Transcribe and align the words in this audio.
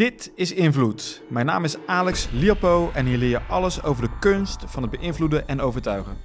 Dit 0.00 0.32
is 0.34 0.52
Invloed. 0.52 1.22
Mijn 1.28 1.46
naam 1.46 1.64
is 1.64 1.76
Alex 1.86 2.28
Liapo 2.32 2.90
en 2.94 3.06
hier 3.06 3.18
leer 3.18 3.28
je 3.28 3.42
alles 3.42 3.82
over 3.82 4.02
de 4.02 4.18
kunst 4.18 4.64
van 4.66 4.82
het 4.82 4.90
beïnvloeden 4.90 5.48
en 5.48 5.60
overtuigen. 5.60 6.16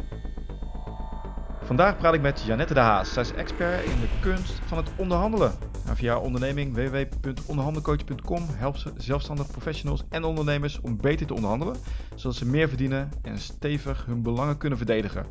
Vandaag 1.63 1.97
praat 1.97 2.13
ik 2.13 2.21
met 2.21 2.43
Janette 2.45 2.73
de 2.73 2.79
Haas. 2.79 3.13
Zij 3.13 3.23
is 3.23 3.33
expert 3.33 3.83
in 3.83 3.99
de 3.99 4.07
kunst 4.21 4.59
van 4.65 4.77
het 4.77 4.89
onderhandelen. 4.97 5.53
Nou, 5.85 5.97
via 5.97 6.13
haar 6.13 6.21
onderneming 6.21 6.73
www.onderhandelcoach.com 6.73 8.45
helpt 8.49 8.79
ze 8.79 8.93
zelfstandig 8.97 9.51
professionals 9.51 10.03
en 10.09 10.23
ondernemers 10.23 10.79
om 10.81 10.97
beter 10.97 11.27
te 11.27 11.33
onderhandelen, 11.33 11.75
zodat 12.15 12.35
ze 12.37 12.45
meer 12.45 12.67
verdienen 12.67 13.11
en 13.21 13.39
stevig 13.39 14.05
hun 14.05 14.21
belangen 14.21 14.57
kunnen 14.57 14.77
verdedigen. 14.77 15.25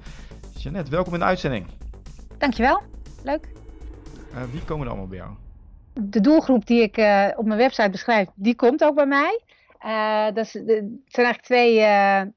Janette, 0.57 0.91
welkom 0.91 1.13
in 1.13 1.19
de 1.19 1.25
uitzending. 1.25 1.67
Dankjewel, 2.39 2.83
leuk. 3.23 3.49
Uh, 4.33 4.43
wie 4.53 4.65
komen 4.65 4.85
er 4.85 4.91
allemaal 4.91 5.09
bij 5.09 5.19
jou? 5.19 5.31
De 5.95 6.21
doelgroep 6.21 6.67
die 6.67 6.83
ik 6.83 6.99
uh, 6.99 7.29
op 7.37 7.45
mijn 7.45 7.59
website 7.59 7.91
beschrijf, 7.91 8.29
die 8.35 8.55
komt 8.55 8.85
ook 8.85 8.95
bij 8.95 9.07
mij. 9.07 9.41
Uh, 9.87 10.25
dat 10.25 10.45
is, 10.45 10.53
het 10.53 10.67
zijn 11.07 11.27
eigenlijk 11.27 11.43
twee, 11.43 11.75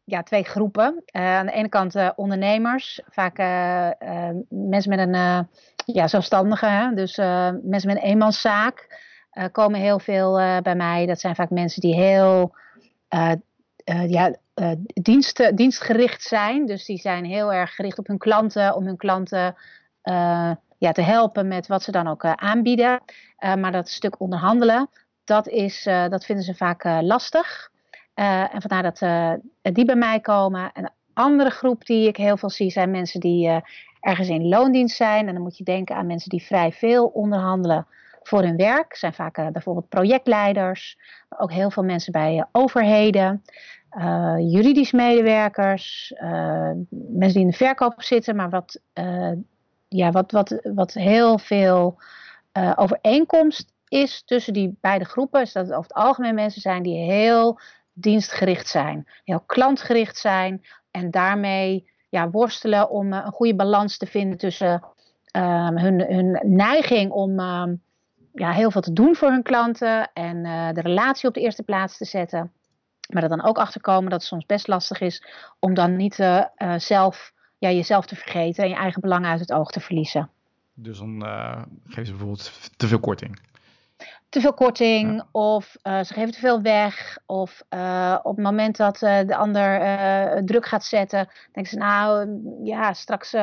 ja, 0.03 0.23
twee 0.23 0.43
groepen. 0.43 1.03
aan 1.11 1.45
de 1.45 1.51
ene 1.51 1.69
kant 1.69 1.95
ondernemers, 2.15 3.01
vaak 3.09 3.37
mensen 4.49 4.95
met 4.95 4.99
een 4.99 5.47
ja, 5.85 6.07
zelfstandige, 6.07 6.65
hè? 6.65 6.93
dus 6.93 7.15
mensen 7.15 7.87
met 7.87 7.97
een 7.97 7.97
eenmanszaak 7.97 9.01
komen 9.51 9.79
heel 9.79 9.99
veel 9.99 10.33
bij 10.61 10.75
mij. 10.75 11.05
Dat 11.05 11.19
zijn 11.19 11.35
vaak 11.35 11.49
mensen 11.49 11.81
die 11.81 11.95
heel 11.95 12.55
ja, 14.07 14.35
dienst, 14.93 15.51
dienstgericht 15.55 16.21
zijn. 16.21 16.65
Dus 16.65 16.85
die 16.85 16.99
zijn 16.99 17.25
heel 17.25 17.53
erg 17.53 17.75
gericht 17.75 17.99
op 17.99 18.07
hun 18.07 18.17
klanten, 18.17 18.75
om 18.75 18.85
hun 18.85 18.97
klanten 18.97 19.55
ja, 20.77 20.91
te 20.91 21.01
helpen 21.01 21.47
met 21.47 21.67
wat 21.67 21.83
ze 21.83 21.91
dan 21.91 22.07
ook 22.07 22.25
aanbieden. 22.25 23.01
Uh, 23.39 23.55
maar 23.55 23.71
dat 23.71 23.89
stuk 23.89 24.19
onderhandelen, 24.19 24.89
dat, 25.23 25.47
is, 25.47 25.85
uh, 25.85 26.07
dat 26.07 26.25
vinden 26.25 26.45
ze 26.45 26.55
vaak 26.55 26.83
uh, 26.83 26.97
lastig. 27.01 27.71
en 28.13 28.61
vandaar 28.61 28.83
dat 28.83 28.99
die 29.75 29.85
bij 29.85 29.95
mij 29.95 30.19
komen. 30.19 30.69
Een 30.73 30.89
andere 31.13 31.49
groep 31.49 31.85
die 31.85 32.07
ik 32.07 32.17
heel 32.17 32.37
veel 32.37 32.49
zie 32.49 32.71
zijn 32.71 32.91
mensen 32.91 33.19
die 33.19 33.61
ergens 33.99 34.29
in 34.29 34.47
loondienst 34.47 34.95
zijn. 34.95 35.27
En 35.27 35.33
dan 35.33 35.43
moet 35.43 35.57
je 35.57 35.63
denken 35.63 35.95
aan 35.95 36.05
mensen 36.05 36.29
die 36.29 36.43
vrij 36.43 36.71
veel 36.71 37.05
onderhandelen 37.05 37.87
voor 38.23 38.41
hun 38.41 38.55
werk. 38.55 38.95
zijn 38.95 39.13
vaak 39.13 39.51
bijvoorbeeld 39.51 39.89
projectleiders, 39.89 40.97
maar 41.29 41.39
ook 41.39 41.51
heel 41.51 41.71
veel 41.71 41.83
mensen 41.83 42.11
bij 42.11 42.45
overheden. 42.51 43.43
juridisch 44.37 44.91
medewerkers, 44.91 46.13
mensen 46.89 47.33
die 47.33 47.41
in 47.41 47.47
de 47.47 47.57
verkoop 47.57 48.01
zitten, 48.01 48.35
maar 48.35 48.49
wat, 48.49 48.81
ja, 49.87 50.11
wat, 50.11 50.31
wat, 50.31 50.59
wat 50.63 50.93
heel 50.93 51.37
veel 51.37 51.99
uh, 52.57 52.73
overeenkomst 52.75 53.71
is 53.87 54.23
tussen 54.25 54.53
die 54.53 54.77
beide 54.81 55.05
groepen, 55.05 55.41
is 55.41 55.51
dat 55.51 55.65
het 55.65 55.75
over 55.75 55.89
het 55.89 55.97
algemeen 55.97 56.35
mensen 56.35 56.61
zijn 56.61 56.83
die 56.83 57.11
heel 57.11 57.59
dienstgericht 57.93 58.67
zijn, 58.67 59.07
heel 59.23 59.43
klantgericht 59.45 60.17
zijn 60.17 60.65
en 60.91 61.11
daarmee 61.11 61.89
ja, 62.09 62.29
worstelen 62.29 62.89
om 62.89 63.13
uh, 63.13 63.21
een 63.25 63.31
goede 63.31 63.55
balans 63.55 63.97
te 63.97 64.05
vinden 64.05 64.37
tussen 64.37 64.83
um, 65.31 65.77
hun, 65.77 65.99
hun 65.99 66.39
neiging 66.43 67.11
om 67.11 67.39
um, 67.39 67.81
ja, 68.33 68.51
heel 68.51 68.71
veel 68.71 68.81
te 68.81 68.93
doen 68.93 69.15
voor 69.15 69.29
hun 69.29 69.43
klanten 69.43 70.09
en 70.13 70.45
uh, 70.45 70.71
de 70.71 70.81
relatie 70.81 71.27
op 71.27 71.33
de 71.33 71.41
eerste 71.41 71.63
plaats 71.63 71.97
te 71.97 72.05
zetten. 72.05 72.51
Maar 73.13 73.23
er 73.23 73.29
dan 73.29 73.43
ook 73.43 73.57
achter 73.57 73.81
komen 73.81 74.09
dat 74.09 74.19
het 74.19 74.29
soms 74.29 74.45
best 74.45 74.67
lastig 74.67 75.01
is 75.01 75.23
om 75.59 75.73
dan 75.73 75.95
niet 75.95 76.15
zelf, 76.77 77.33
ja, 77.57 77.69
jezelf 77.69 78.05
te 78.05 78.15
vergeten 78.15 78.63
en 78.63 78.69
je 78.69 78.75
eigen 78.75 79.01
belangen 79.01 79.29
uit 79.29 79.39
het 79.39 79.51
oog 79.51 79.71
te 79.71 79.79
verliezen. 79.79 80.29
Dus 80.73 80.97
dan 80.97 81.23
uh, 81.25 81.61
geven 81.85 82.05
ze 82.05 82.11
bijvoorbeeld 82.11 82.71
te 82.77 82.87
veel 82.87 82.99
korting. 82.99 83.39
Te 84.29 84.41
veel 84.41 84.53
korting, 84.53 85.23
of 85.31 85.75
uh, 85.83 86.03
ze 86.03 86.13
geven 86.13 86.31
te 86.31 86.39
veel 86.39 86.61
weg, 86.61 87.17
of 87.25 87.63
uh, 87.69 88.17
op 88.23 88.35
het 88.35 88.45
moment 88.45 88.77
dat 88.77 88.97
de 88.99 89.35
ander 89.35 90.45
druk 90.45 90.65
gaat 90.65 90.83
zetten, 90.83 91.29
denken 91.51 91.71
ze 91.71 91.77
nou, 91.77 92.29
ja, 92.63 92.93
straks, 92.93 93.35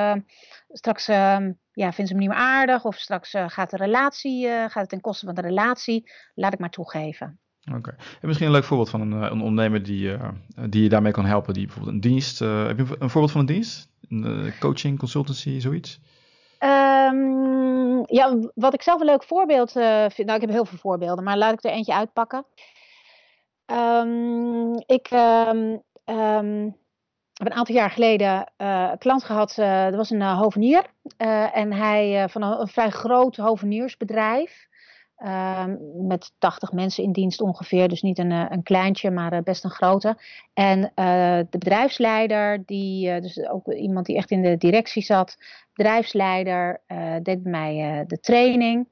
straks 0.69 1.07
ja, 1.07 1.93
vinden 1.93 2.07
ze 2.07 2.15
me 2.15 2.21
niet 2.21 2.29
meer 2.29 2.39
aardig, 2.39 2.85
of 2.85 2.97
straks 2.97 3.35
gaat 3.47 3.71
de 3.71 3.77
relatie, 3.77 4.49
gaat 4.49 4.75
het 4.75 4.89
ten 4.89 5.01
koste 5.01 5.27
van 5.27 5.35
de 5.35 5.41
relatie, 5.41 6.11
laat 6.35 6.53
ik 6.53 6.59
maar 6.59 6.71
toegeven. 6.71 7.39
Oké. 7.69 7.77
Okay. 7.77 7.95
En 8.21 8.27
misschien 8.27 8.47
een 8.47 8.55
leuk 8.55 8.65
voorbeeld 8.65 8.91
van 8.91 9.01
een, 9.01 9.13
een 9.13 9.41
ondernemer 9.41 9.83
die, 9.83 10.17
die 10.69 10.83
je 10.83 10.89
daarmee 10.89 11.13
kan 11.13 11.27
helpen, 11.27 11.55
die 11.55 11.67
bijvoorbeeld 11.67 11.95
een 11.95 12.01
dienst, 12.01 12.39
heb 12.39 12.79
je 12.79 12.97
een 12.99 13.11
voorbeeld 13.11 13.33
van 13.33 13.41
een 13.41 13.47
dienst? 13.47 13.93
Een 14.23 14.53
coaching, 14.61 14.99
consultancy, 14.99 15.61
zoiets? 15.61 16.01
Um, 16.65 18.03
ja, 18.07 18.39
wat 18.55 18.75
ik 18.75 18.83
zelf 18.83 19.01
een 19.01 19.07
leuk 19.07 19.25
voorbeeld 19.25 19.77
uh, 19.77 20.05
vind. 20.09 20.27
Nou, 20.29 20.41
ik 20.41 20.47
heb 20.47 20.51
heel 20.51 20.65
veel 20.65 20.79
voorbeelden, 20.79 21.25
maar 21.25 21.39
laat 21.39 21.53
ik 21.53 21.65
er 21.65 21.71
eentje 21.71 21.95
uitpakken. 21.95 22.47
Um, 23.67 24.75
ik 24.87 25.11
um, 25.11 25.83
heb 27.33 27.47
een 27.47 27.53
aantal 27.53 27.75
jaar 27.75 27.91
geleden 27.91 28.53
uh, 28.59 28.89
een 28.91 28.99
klant 28.99 29.25
gehad. 29.25 29.57
Uh, 29.59 29.85
er 29.85 29.97
was 29.97 30.11
een 30.11 30.23
hovenier. 30.23 30.87
en 31.53 31.73
hij 31.73 32.29
van 32.29 32.43
een, 32.43 32.69
vrij 32.69 32.91
groot 32.91 33.37
hoveniersbedrijf. 33.37 34.69
Ehm, 35.17 35.77
met 36.07 36.33
80 36.39 36.73
mensen 36.73 37.05
in 37.05 37.13
dienst 37.13 37.41
ongeveer. 37.41 37.89
Dus 37.89 38.03
niet 38.03 38.19
een, 38.19 38.33
eh, 38.33 38.47
een 38.49 38.63
kleintje, 38.63 39.11
maar 39.11 39.33
eh, 39.33 39.43
best 39.43 39.65
een 39.65 39.71
grote. 39.71 40.17
En 40.55 40.79
uh, 40.79 40.85
de 41.51 41.59
bedrijfsleider, 41.59 42.63
die, 42.67 43.21
dus 43.21 43.49
ook 43.49 43.73
iemand 43.73 44.07
die 44.07 44.17
echt 44.17 44.31
in 44.31 44.43
de 44.43 44.57
directie 44.57 45.03
zat, 45.03 45.37
bedrijfsleider, 45.73 46.81
deed 47.23 47.43
bij 47.43 47.51
mij 47.51 48.05
de 48.07 48.21
training. 48.21 48.87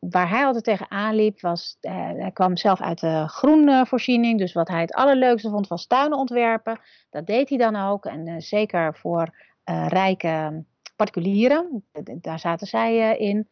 waar 0.00 0.28
hij 0.28 0.44
altijd 0.44 0.64
tegenaan 0.64 1.14
liep, 1.14 1.40
was, 1.40 1.76
hij 1.80 2.30
kwam 2.32 2.56
zelf 2.56 2.80
uit 2.80 3.00
de 3.00 3.24
groenvoorziening. 3.28 4.38
Dus 4.38 4.52
wat 4.52 4.68
hij 4.68 4.80
het 4.80 4.94
allerleukste 4.94 5.50
vond, 5.50 5.68
was 5.68 5.86
tuinen 5.86 6.18
ontwerpen. 6.18 6.80
Dat 7.10 7.26
deed 7.26 7.48
hij 7.48 7.58
dan 7.58 7.76
ook. 7.76 8.04
En 8.04 8.42
zeker 8.42 8.96
voor 8.96 9.34
rijke 9.88 10.64
particulieren, 10.96 11.84
daar 12.20 12.38
zaten 12.38 12.66
zij 12.66 13.16
in. 13.18 13.48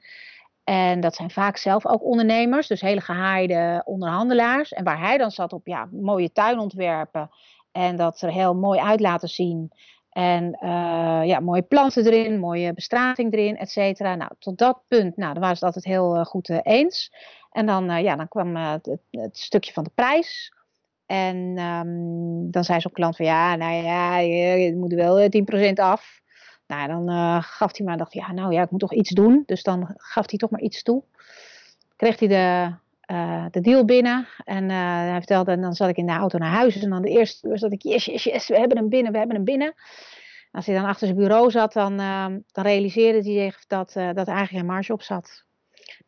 En 0.65 1.01
dat 1.01 1.15
zijn 1.15 1.31
vaak 1.31 1.57
zelf 1.57 1.87
ook 1.87 2.05
ondernemers, 2.05 2.67
dus 2.67 2.81
hele 2.81 3.01
gehaaide 3.01 3.83
onderhandelaars. 3.85 4.73
En 4.73 4.85
waar 4.85 5.01
hij 5.01 5.19
dan 5.19 5.31
zat 5.31 5.53
op 5.53 5.67
ja, 5.67 5.89
mooie 5.91 6.33
tuinontwerpen 6.33 7.31
en 7.73 7.97
dat 7.97 8.21
er 8.21 8.33
heel 8.33 8.55
mooi 8.55 8.81
uit 8.81 9.01
laten 9.01 9.29
zien. 9.29 9.73
En 10.11 10.59
uh, 10.63 11.21
ja, 11.25 11.41
mooie 11.41 11.63
planten 11.63 12.07
erin, 12.07 12.39
mooie 12.39 12.73
bestrating 12.73 13.33
erin, 13.33 13.57
et 13.57 13.71
cetera. 13.71 14.15
Nou, 14.15 14.31
tot 14.39 14.59
dat 14.59 14.83
punt, 14.89 15.17
nou, 15.17 15.33
dan 15.33 15.43
waren 15.43 15.57
ze 15.57 15.65
het 15.65 15.75
altijd 15.75 15.95
heel 15.95 16.17
uh, 16.17 16.25
goed 16.25 16.49
uh, 16.49 16.59
eens. 16.63 17.13
En 17.51 17.67
dan, 17.67 18.03
ja, 18.03 18.17
dan 18.17 18.29
kwam 18.29 18.57
het, 18.57 18.97
het, 19.11 19.39
stukje 19.39 19.73
van 19.73 19.85
de 19.85 19.91
prijs. 19.95 20.55
En 21.07 21.59
um, 21.59 22.51
dan 22.51 22.65
zei 22.65 22.81
zo'n 22.81 22.93
klant 22.93 23.17
van, 23.17 23.27
ja, 23.27 23.57
nou 23.57 23.85
ja, 23.85 24.19
je, 24.19 24.59
je 24.59 24.77
moet 24.77 24.93
wel 24.93 25.29
10% 25.71 25.73
af. 25.75 26.22
Nou, 26.67 26.89
dan 26.89 27.11
uh, 27.11 27.43
gaf 27.43 27.77
hij 27.77 27.87
maar, 27.87 27.97
dacht 27.97 28.13
ja, 28.13 28.33
nou 28.33 28.53
ja, 28.53 28.63
ik 28.63 28.71
moet 28.71 28.81
toch 28.81 28.93
iets 28.93 29.11
doen. 29.11 29.43
Dus 29.47 29.63
dan 29.63 29.95
gaf 29.97 30.31
hij 30.31 30.39
toch 30.39 30.51
maar 30.51 30.61
iets 30.61 30.83
toe. 30.83 31.03
Kreeg 31.97 32.19
hij 32.19 32.29
de, 32.29 32.75
uh, 33.15 33.47
de 33.51 33.61
deal 33.61 33.85
binnen 33.85 34.29
en 34.45 34.65
uh, 34.65 34.97
hij 34.97 35.17
vertelde, 35.17 35.51
en 35.51 35.61
dan 35.61 35.75
zat 35.75 35.89
ik 35.89 35.97
in 35.97 36.07
de 36.07 36.13
auto 36.13 36.39
naar 36.39 36.53
huis. 36.53 36.83
En 36.83 36.91
dan 36.91 37.03
de 37.03 37.09
eerste 37.09 37.51
zat 37.59 37.73
ik, 37.73 37.83
yes, 37.83 38.05
yes, 38.05 38.25
yes, 38.25 38.49
we 38.49 38.59
hebben 38.59 38.77
hem 38.77 38.89
binnen, 38.89 39.13
we 39.13 39.19
hebben 39.19 39.37
hem 39.37 39.45
binnen. 39.45 39.75
Als 40.51 40.67
hij 40.67 40.75
dan 40.75 40.85
achter 40.85 41.07
zijn 41.07 41.19
bureau 41.19 41.51
zat, 41.51 41.73
dan, 41.73 41.97
dan 42.47 42.65
realiseerde 42.65 43.23
hij 43.23 43.43
zich 43.45 43.67
dat, 43.67 43.93
dat 43.93 44.29
eigenlijk 44.29 44.49
geen 44.49 44.67
marge 44.67 44.93
op 44.93 45.03
zat. 45.03 45.45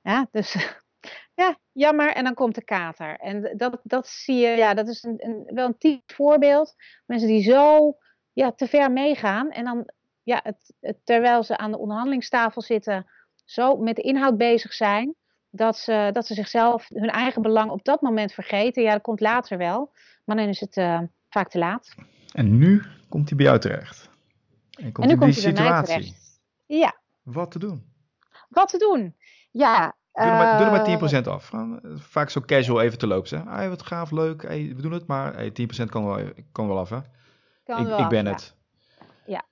Ja, 0.03 0.29
dus 0.31 0.57
ja, 1.43 1.59
jammer. 1.73 2.15
En 2.15 2.25
dan 2.25 2.35
komt 2.35 2.55
de 2.55 2.65
kater. 2.65 3.17
En 3.17 3.53
dat, 3.57 3.81
dat 3.83 4.09
zie 4.09 4.37
je, 4.37 4.49
ja, 4.49 4.75
dat 4.75 4.89
is 4.89 5.03
een, 5.03 5.15
een, 5.17 5.51
wel 5.55 5.67
een 5.67 5.79
typisch 5.79 6.17
voorbeeld. 6.17 6.75
Mensen 7.07 7.29
die 7.29 7.43
zo 7.43 7.97
ja, 8.33 8.53
te 8.53 8.67
ver 8.67 8.93
meegaan 8.93 9.51
en 9.51 9.65
dan 9.65 9.91
ja, 10.25 10.41
het, 10.43 10.75
het, 10.81 10.97
terwijl 11.05 11.43
ze 11.43 11.57
aan 11.57 11.71
de 11.71 11.79
onderhandelingstafel 11.79 12.63
zitten, 12.63 13.07
zo 13.45 13.77
met 13.77 13.97
de 13.97 14.03
inhoud 14.03 14.37
bezig 14.37 14.73
zijn, 14.73 15.15
dat 15.51 15.77
ze, 15.77 16.11
dat 16.13 16.27
ze 16.27 16.35
zichzelf, 16.35 16.89
hun 16.89 17.11
eigen 17.11 17.43
belang 17.43 17.71
op 17.71 17.85
dat 17.85 18.01
moment 18.01 18.33
vergeten. 18.33 18.83
Ja, 18.83 18.93
dat 18.93 19.03
komt 19.03 19.21
later 19.21 19.59
wel, 19.59 19.93
maar 20.25 20.37
dan 20.37 20.49
is 20.49 20.61
het 20.61 20.77
uh, 20.77 21.01
vaak 21.29 21.49
te 21.49 21.59
laat. 21.59 21.95
En 22.33 22.59
nu 22.59 22.83
komt 23.09 23.29
hij 23.29 23.37
bij 23.37 23.47
jou 23.47 23.59
terecht. 23.59 24.11
En, 24.71 24.93
komt 24.93 25.07
en 25.07 25.13
nu 25.13 25.21
komt 25.21 25.43
hij 25.43 25.53
bij 25.53 25.71
mij 25.71 25.83
terecht. 25.83 26.41
Ja. 26.67 26.97
Wat 27.23 27.51
te 27.51 27.59
doen? 27.59 27.93
Wat 28.49 28.69
te 28.69 28.79
doen? 28.79 29.17
Ja. 29.51 29.97
Doe 30.13 30.25
er 30.25 30.33
maar, 30.33 30.59
doe 30.59 30.67
er 30.67 31.01
maar 31.01 31.23
10% 31.23 31.27
eh, 31.27 31.33
af. 31.33 31.51
Vaak 31.95 32.31
zo 32.31 32.41
casual 32.41 32.81
even 32.81 32.99
te 32.99 33.07
lopen. 33.07 33.49
Hey, 33.49 33.69
wat 33.69 33.83
gaaf, 33.83 34.11
leuk. 34.11 34.43
Hey, 34.43 34.73
we 34.77 34.83
doen 34.83 34.93
het, 34.93 35.07
maar 35.07 35.35
hey, 35.35 35.51
10% 35.51 35.85
kan 35.89 36.05
wel, 36.05 36.33
kan 36.53 36.69
wel 36.69 36.79
af. 36.79 36.91
Hè? 36.91 36.99
Kan 37.65 37.81
ik, 37.81 37.87
wel 37.87 37.99
ik 37.99 38.09
ben 38.09 38.27
het 38.27 38.55
ja, 38.57 38.64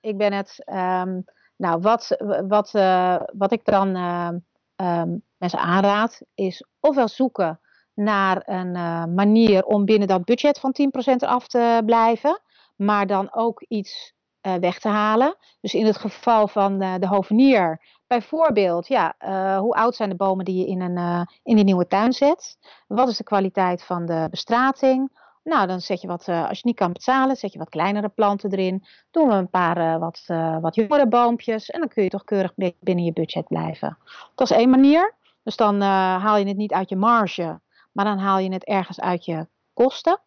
ik 0.01 0.17
ben 0.17 0.33
het. 0.33 0.61
Ehm, 0.65 1.19
nou, 1.55 1.79
wat, 1.81 2.15
wat, 2.47 2.73
uh, 2.73 3.21
wat 3.33 3.51
ik 3.51 3.65
dan 3.65 3.95
uh, 3.95 4.29
um, 4.75 5.23
mensen 5.37 5.59
aanraad, 5.59 6.21
is 6.33 6.65
ofwel 6.79 7.07
zoeken 7.07 7.59
naar 7.93 8.41
een 8.45 8.75
uh, 8.75 9.05
manier 9.05 9.65
om 9.65 9.85
binnen 9.85 10.07
dat 10.07 10.25
budget 10.25 10.59
van 10.59 10.75
10% 10.81 11.15
eraf 11.15 11.47
te 11.47 11.81
blijven, 11.85 12.41
maar 12.75 13.07
dan 13.07 13.33
ook 13.33 13.61
iets 13.67 14.13
weg 14.59 14.79
te 14.79 14.87
halen. 14.87 15.35
Dus 15.61 15.73
in 15.73 15.85
het 15.85 15.97
geval 15.97 16.47
van 16.47 16.79
de 16.79 17.07
hovenier, 17.07 17.81
bijvoorbeeld, 18.07 18.87
ja, 18.87 19.15
hoe 19.59 19.73
oud 19.73 19.95
zijn 19.95 20.09
de 20.09 20.15
bomen 20.15 20.45
die 20.45 20.59
je 20.59 20.65
in 20.65 20.81
een, 20.81 21.27
in 21.43 21.55
die 21.55 21.63
nieuwe 21.63 21.87
tuin 21.87 22.13
zet? 22.13 22.57
Wat 22.87 23.07
is 23.07 23.17
de 23.17 23.23
kwaliteit 23.23 23.83
van 23.83 24.05
de 24.05 24.27
bestrating? 24.29 25.22
Nou, 25.43 25.67
dan 25.67 25.81
zet 25.81 26.01
je 26.01 26.07
wat, 26.07 26.27
als 26.27 26.57
je 26.57 26.67
niet 26.67 26.75
kan 26.75 26.93
betalen, 26.93 27.35
zet 27.35 27.53
je 27.53 27.59
wat 27.59 27.69
kleinere 27.69 28.09
planten 28.09 28.51
erin. 28.51 28.85
Doen 29.11 29.27
we 29.27 29.33
een 29.33 29.49
paar 29.49 29.99
wat, 29.99 30.23
wat 30.61 30.75
jongere 30.75 31.07
boompjes. 31.07 31.69
En 31.69 31.79
dan 31.79 31.89
kun 31.89 32.03
je 32.03 32.09
toch 32.09 32.23
keurig 32.23 32.53
binnen 32.55 33.05
je 33.05 33.13
budget 33.13 33.47
blijven. 33.47 33.97
Dat 34.35 34.49
is 34.49 34.57
één 34.57 34.69
manier. 34.69 35.13
Dus 35.43 35.55
dan 35.55 35.81
haal 35.81 36.37
je 36.37 36.45
het 36.45 36.57
niet 36.57 36.73
uit 36.73 36.89
je 36.89 36.95
marge, 36.95 37.59
maar 37.91 38.05
dan 38.05 38.17
haal 38.17 38.39
je 38.39 38.53
het 38.53 38.63
ergens 38.63 38.99
uit 38.99 39.25
je 39.25 39.47
kosten. 39.73 40.19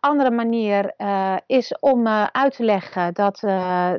Andere 0.00 0.30
manier 0.30 0.94
is 1.46 1.78
om 1.78 2.06
uit 2.08 2.56
te 2.56 2.64
leggen 2.64 3.14
dat, 3.14 3.40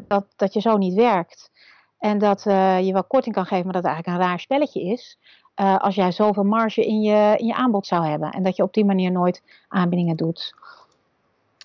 dat, 0.07 0.25
dat 0.35 0.53
je 0.53 0.61
zo 0.61 0.77
niet 0.77 0.93
werkt. 0.93 1.51
En 1.99 2.17
dat 2.17 2.43
je 2.83 2.89
wel 2.91 3.03
korting 3.03 3.35
kan 3.35 3.45
geven, 3.45 3.63
maar 3.63 3.73
dat 3.73 3.83
het 3.83 3.91
eigenlijk 3.91 4.21
een 4.21 4.27
raar 4.29 4.39
spelletje 4.39 4.81
is. 4.81 5.19
Als 5.55 5.95
jij 5.95 6.11
zoveel 6.11 6.43
marge 6.43 6.85
in 6.85 7.01
je, 7.01 7.33
in 7.37 7.45
je 7.45 7.55
aanbod 7.55 7.87
zou 7.87 8.05
hebben. 8.05 8.31
En 8.31 8.43
dat 8.43 8.55
je 8.55 8.63
op 8.63 8.73
die 8.73 8.85
manier 8.85 9.11
nooit 9.11 9.41
aanbiedingen 9.67 10.15
doet. 10.15 10.53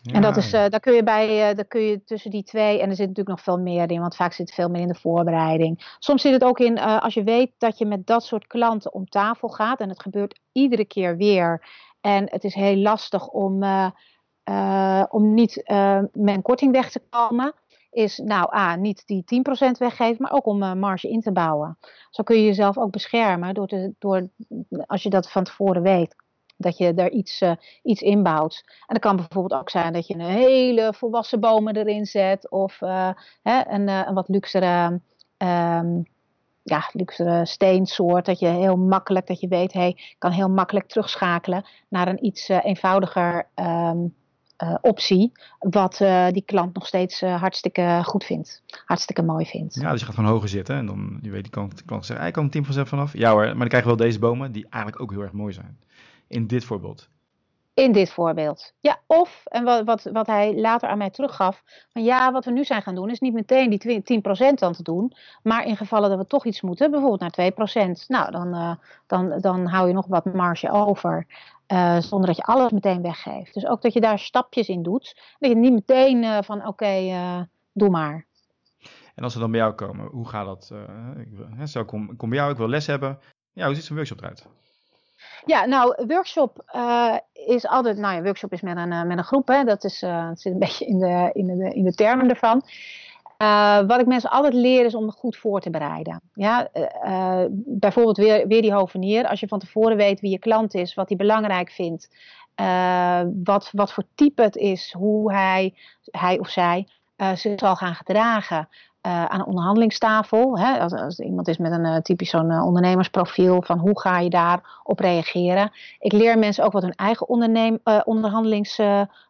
Ja. 0.02 0.12
En 0.12 0.22
dat 0.22 0.36
is, 0.36 0.50
daar 0.50 0.80
kun 0.80 0.92
je 0.92 1.02
bij, 1.02 1.54
daar 1.54 1.64
kun 1.64 1.80
je 1.80 2.04
tussen 2.04 2.30
die 2.30 2.42
twee, 2.42 2.80
en 2.80 2.88
er 2.88 2.96
zit 2.96 3.08
natuurlijk 3.08 3.36
nog 3.36 3.40
veel 3.40 3.58
meer 3.58 3.90
in, 3.90 4.00
want 4.00 4.16
vaak 4.16 4.32
zit 4.32 4.46
het 4.46 4.54
veel 4.54 4.68
meer 4.68 4.80
in 4.80 4.88
de 4.88 4.94
voorbereiding. 4.94 5.96
Soms 5.98 6.22
zit 6.22 6.32
het 6.32 6.44
ook 6.44 6.58
in, 6.58 6.78
als 6.78 7.14
je 7.14 7.22
weet 7.22 7.50
dat 7.58 7.78
je 7.78 7.86
met 7.86 8.06
dat 8.06 8.24
soort 8.24 8.46
klanten 8.46 8.92
om 8.94 9.08
tafel 9.08 9.48
gaat, 9.48 9.80
en 9.80 9.88
het 9.88 10.02
gebeurt 10.02 10.40
iedere 10.52 10.84
keer 10.84 11.16
weer. 11.16 11.66
En 12.00 12.30
het 12.30 12.44
is 12.44 12.54
heel 12.54 12.76
lastig 12.76 13.28
om, 13.28 13.62
om 15.08 15.34
niet 15.34 15.62
met 16.12 16.34
een 16.34 16.42
korting 16.42 16.72
weg 16.72 16.90
te 16.90 17.02
komen. 17.10 17.52
Is 17.90 18.18
nou 18.18 18.54
A, 18.54 18.76
niet 18.76 19.06
die 19.06 19.24
10% 19.24 19.70
weggeven, 19.78 20.16
maar 20.18 20.32
ook 20.32 20.46
om 20.46 20.78
marge 20.78 21.08
in 21.08 21.20
te 21.20 21.32
bouwen. 21.32 21.78
Zo 22.10 22.22
kun 22.22 22.36
je 22.36 22.44
jezelf 22.44 22.78
ook 22.78 22.90
beschermen 22.90 23.54
door, 23.54 23.92
door 23.98 24.28
als 24.86 25.02
je 25.02 25.10
dat 25.10 25.30
van 25.30 25.44
tevoren 25.44 25.82
weet 25.82 26.14
dat 26.58 26.76
je 26.76 26.94
er 26.94 27.10
iets, 27.10 27.40
uh, 27.40 27.52
iets 27.82 28.00
inbouwt. 28.00 28.62
En 28.64 28.94
dat 28.94 28.98
kan 28.98 29.16
bijvoorbeeld 29.16 29.60
ook 29.60 29.70
zijn 29.70 29.92
dat 29.92 30.06
je 30.06 30.14
een 30.14 30.20
hele 30.20 30.92
volwassen 30.94 31.40
bomen 31.40 31.76
erin 31.76 32.06
zet. 32.06 32.50
Of 32.50 32.80
uh, 32.80 33.10
hè, 33.42 33.66
een, 33.68 33.88
een, 33.88 34.14
wat 34.14 34.28
luxere 34.28 35.00
um, 35.38 36.06
ja, 36.62 36.90
luxere 36.92 37.46
steensoort. 37.46 38.26
Dat 38.26 38.38
je 38.38 38.46
heel 38.46 38.76
makkelijk, 38.76 39.26
dat 39.26 39.40
je 39.40 39.48
weet, 39.48 39.72
hey, 39.72 39.96
kan 40.18 40.30
heel 40.30 40.50
makkelijk 40.50 40.88
terugschakelen 40.88 41.64
naar 41.88 42.08
een 42.08 42.24
iets 42.24 42.48
uh, 42.48 42.64
eenvoudiger 42.64 43.48
uh, 43.56 43.92
optie. 44.80 45.32
Wat 45.58 46.00
uh, 46.00 46.26
die 46.30 46.42
klant 46.42 46.74
nog 46.74 46.86
steeds 46.86 47.20
hartstikke 47.20 48.00
goed 48.04 48.24
vindt. 48.24 48.62
Hartstikke 48.84 49.22
mooi 49.22 49.46
vindt. 49.46 49.74
Ja, 49.74 49.90
dus 49.90 50.00
je 50.00 50.06
gaat 50.06 50.14
van 50.14 50.24
hoger 50.24 50.48
zitten 50.48 50.76
en 50.76 50.86
dan, 50.86 51.18
je 51.22 51.30
weet, 51.30 51.42
die 51.42 51.52
klant, 51.52 51.84
klant 51.84 52.06
zegt, 52.06 52.24
ik 52.24 52.32
kan 52.32 52.52
10% 52.56 52.60
vanaf. 52.88 53.12
Ja 53.12 53.30
hoor, 53.30 53.44
maar 53.44 53.58
dan 53.58 53.68
krijg 53.68 53.82
je 53.82 53.88
wel 53.88 53.98
deze 53.98 54.18
bomen 54.18 54.52
die 54.52 54.66
eigenlijk 54.70 55.02
ook 55.02 55.10
heel 55.10 55.22
erg 55.22 55.32
mooi 55.32 55.52
zijn. 55.52 55.78
In 56.26 56.46
dit 56.46 56.64
voorbeeld. 56.64 57.08
In 57.74 57.92
dit 57.92 58.10
voorbeeld. 58.10 58.72
Ja, 58.80 59.00
of, 59.06 59.42
en 59.44 59.64
wat, 59.64 59.84
wat, 59.84 60.02
wat 60.12 60.26
hij 60.26 60.60
later 60.60 60.88
aan 60.88 60.98
mij 60.98 61.10
teruggaf, 61.10 61.62
van 61.92 62.04
ja, 62.04 62.32
wat 62.32 62.44
we 62.44 62.50
nu 62.50 62.64
zijn 62.64 62.82
gaan 62.82 62.94
doen, 62.94 63.10
is 63.10 63.20
niet 63.20 63.32
meteen 63.32 63.70
die 63.70 64.20
10% 64.50 64.54
dan 64.54 64.72
te 64.72 64.82
doen, 64.82 65.12
maar 65.42 65.66
in 65.66 65.76
gevallen 65.76 66.10
dat 66.10 66.18
we 66.18 66.26
toch 66.26 66.46
iets 66.46 66.60
moeten, 66.60 66.90
bijvoorbeeld 66.90 67.36
naar 67.36 67.52
2%, 67.92 68.06
nou, 68.06 68.30
dan, 68.30 68.54
uh, 68.54 68.72
dan, 69.06 69.38
dan 69.40 69.66
hou 69.66 69.88
je 69.88 69.94
nog 69.94 70.06
wat 70.06 70.24
marge 70.24 70.70
over, 70.70 71.26
uh, 71.72 72.00
zonder 72.00 72.26
dat 72.26 72.36
je 72.36 72.42
alles 72.42 72.70
meteen 72.70 73.02
weggeeft. 73.02 73.54
Dus 73.54 73.66
ook 73.66 73.82
dat 73.82 73.92
je 73.92 74.00
daar 74.00 74.18
stapjes 74.18 74.68
in 74.68 74.82
doet, 74.82 75.20
dat 75.38 75.50
je 75.50 75.56
niet 75.56 75.72
meteen 75.72 76.22
uh, 76.22 76.38
van 76.42 76.58
oké, 76.58 76.68
okay, 76.68 77.46
doe 77.72 77.88
maar. 77.88 78.26
En 79.14 79.24
als 79.24 79.32
ze 79.32 79.38
dan 79.38 79.50
bij 79.50 79.60
jou 79.60 79.72
komen, 79.72 80.06
hoe 80.06 80.28
gaat 80.28 80.46
dat? 80.46 80.70
Uh, 80.72 81.64
zo, 81.64 81.84
kom, 81.84 82.16
kom 82.16 82.28
bij 82.28 82.38
jou, 82.38 82.50
ik 82.50 82.56
wil 82.56 82.68
les 82.68 82.86
hebben. 82.86 83.18
Ja, 83.52 83.66
hoe 83.66 83.74
ziet 83.74 83.84
zo'n 83.84 83.96
workshop 83.96 84.18
eruit? 84.18 84.46
Ja, 85.44 85.64
nou, 85.64 86.06
workshop 86.06 86.64
is 87.32 87.66
altijd, 87.66 87.96
nou 87.96 88.14
ja, 88.14 88.22
workshop 88.22 88.52
is 88.52 88.60
met 88.60 88.76
een, 88.76 89.06
met 89.06 89.18
een 89.18 89.24
groep, 89.24 89.48
hè. 89.48 89.64
Dat 89.64 89.84
is, 89.84 89.98
zit 90.34 90.52
een 90.52 90.58
beetje 90.68 90.86
in 90.86 90.98
de, 90.98 91.30
in 91.32 91.46
de, 91.46 91.74
in 91.74 91.84
de 91.84 91.94
termen 91.94 92.28
ervan. 92.28 92.62
Wat 93.86 94.00
ik 94.00 94.06
mensen 94.06 94.30
altijd 94.30 94.54
leer 94.54 94.84
is 94.84 94.94
om 94.94 95.10
goed 95.10 95.36
voor 95.36 95.60
te 95.60 95.70
bereiden. 95.70 96.20
Ja, 96.34 96.68
bijvoorbeeld 97.54 98.16
weer, 98.16 98.46
weer 98.46 98.62
die 98.62 98.72
hovenier. 98.72 99.28
Als 99.28 99.40
je 99.40 99.48
van 99.48 99.58
tevoren 99.58 99.96
weet 99.96 100.20
wie 100.20 100.30
je 100.30 100.38
klant 100.38 100.74
is, 100.74 100.94
wat 100.94 101.08
hij 101.08 101.16
belangrijk 101.16 101.70
vindt, 101.70 102.08
wat, 103.44 103.70
wat 103.72 103.92
voor 103.92 104.04
type 104.14 104.42
het 104.42 104.56
is, 104.56 104.92
hoe 104.92 105.32
hij, 105.32 105.74
hij 106.04 106.38
of 106.38 106.48
zij 106.48 106.88
zich 107.34 107.58
zal 107.58 107.76
gaan 107.76 107.94
gedragen 107.94 108.68
aan 109.00 109.40
een 109.40 109.46
onderhandelingstafel. 109.46 110.58
Hè, 110.58 110.78
als, 110.78 110.92
als 110.92 111.18
iemand 111.18 111.48
is 111.48 111.58
met 111.58 111.72
een 111.72 112.02
typisch 112.02 112.30
zo'n 112.30 112.62
ondernemersprofiel, 112.62 113.62
van 113.62 113.78
hoe 113.78 114.00
ga 114.00 114.18
je 114.18 114.30
daarop 114.30 114.98
reageren. 114.98 115.70
Ik 115.98 116.12
leer 116.12 116.38
mensen 116.38 116.64
ook 116.64 116.72
wat 116.72 116.82
hun 116.82 116.94
eigen 116.94 117.28
onderneem, 117.28 117.80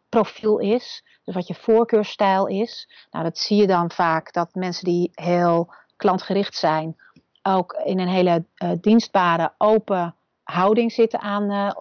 onderhandelingsprofiel 0.09 0.59
is. 0.59 1.03
Dus 1.23 1.35
wat 1.35 1.47
je 1.47 1.55
voorkeurstijl 1.55 2.47
is. 2.47 2.89
Nou, 3.11 3.23
dat 3.23 3.37
zie 3.37 3.57
je 3.57 3.67
dan 3.67 3.91
vaak 3.91 4.33
dat 4.33 4.55
mensen 4.55 4.85
die 4.85 5.11
heel 5.13 5.73
klantgericht 5.95 6.55
zijn, 6.55 6.97
ook 7.41 7.81
in 7.83 7.99
een 7.99 8.07
hele 8.07 8.43
dienstbare, 8.81 9.53
open 9.57 10.15
houding 10.43 10.91
zitten 10.91 11.19
aan, 11.19 11.75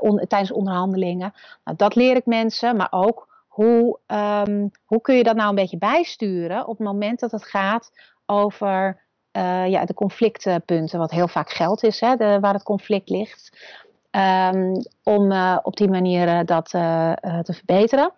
on, 0.00 0.24
tijdens 0.28 0.52
onderhandelingen. 0.52 1.32
Nou, 1.64 1.76
dat 1.76 1.94
leer 1.94 2.16
ik 2.16 2.26
mensen, 2.26 2.76
maar 2.76 2.88
ook 2.90 3.28
hoe, 3.48 3.98
um, 4.06 4.70
hoe 4.84 5.00
kun 5.00 5.16
je 5.16 5.22
dat 5.22 5.36
nou 5.36 5.48
een 5.48 5.54
beetje 5.54 5.78
bijsturen 5.78 6.66
op 6.66 6.78
het 6.78 6.86
moment 6.86 7.20
dat 7.20 7.30
het 7.30 7.44
gaat 7.44 7.92
over 8.26 9.02
ja, 9.66 9.84
de 9.84 9.94
conflictpunten, 9.94 10.98
wat 10.98 11.10
heel 11.10 11.28
vaak 11.28 11.50
geld 11.50 11.82
is, 11.82 12.00
hè, 12.00 12.40
waar 12.40 12.54
het 12.54 12.62
conflict 12.62 13.08
ligt, 13.08 13.50
um, 14.10 14.82
om 15.02 15.32
uh, 15.32 15.58
op 15.62 15.76
die 15.76 15.88
manier 15.88 16.28
uh, 16.28 16.40
dat 16.44 16.68
te 16.68 17.52
verbeteren. 17.52 18.12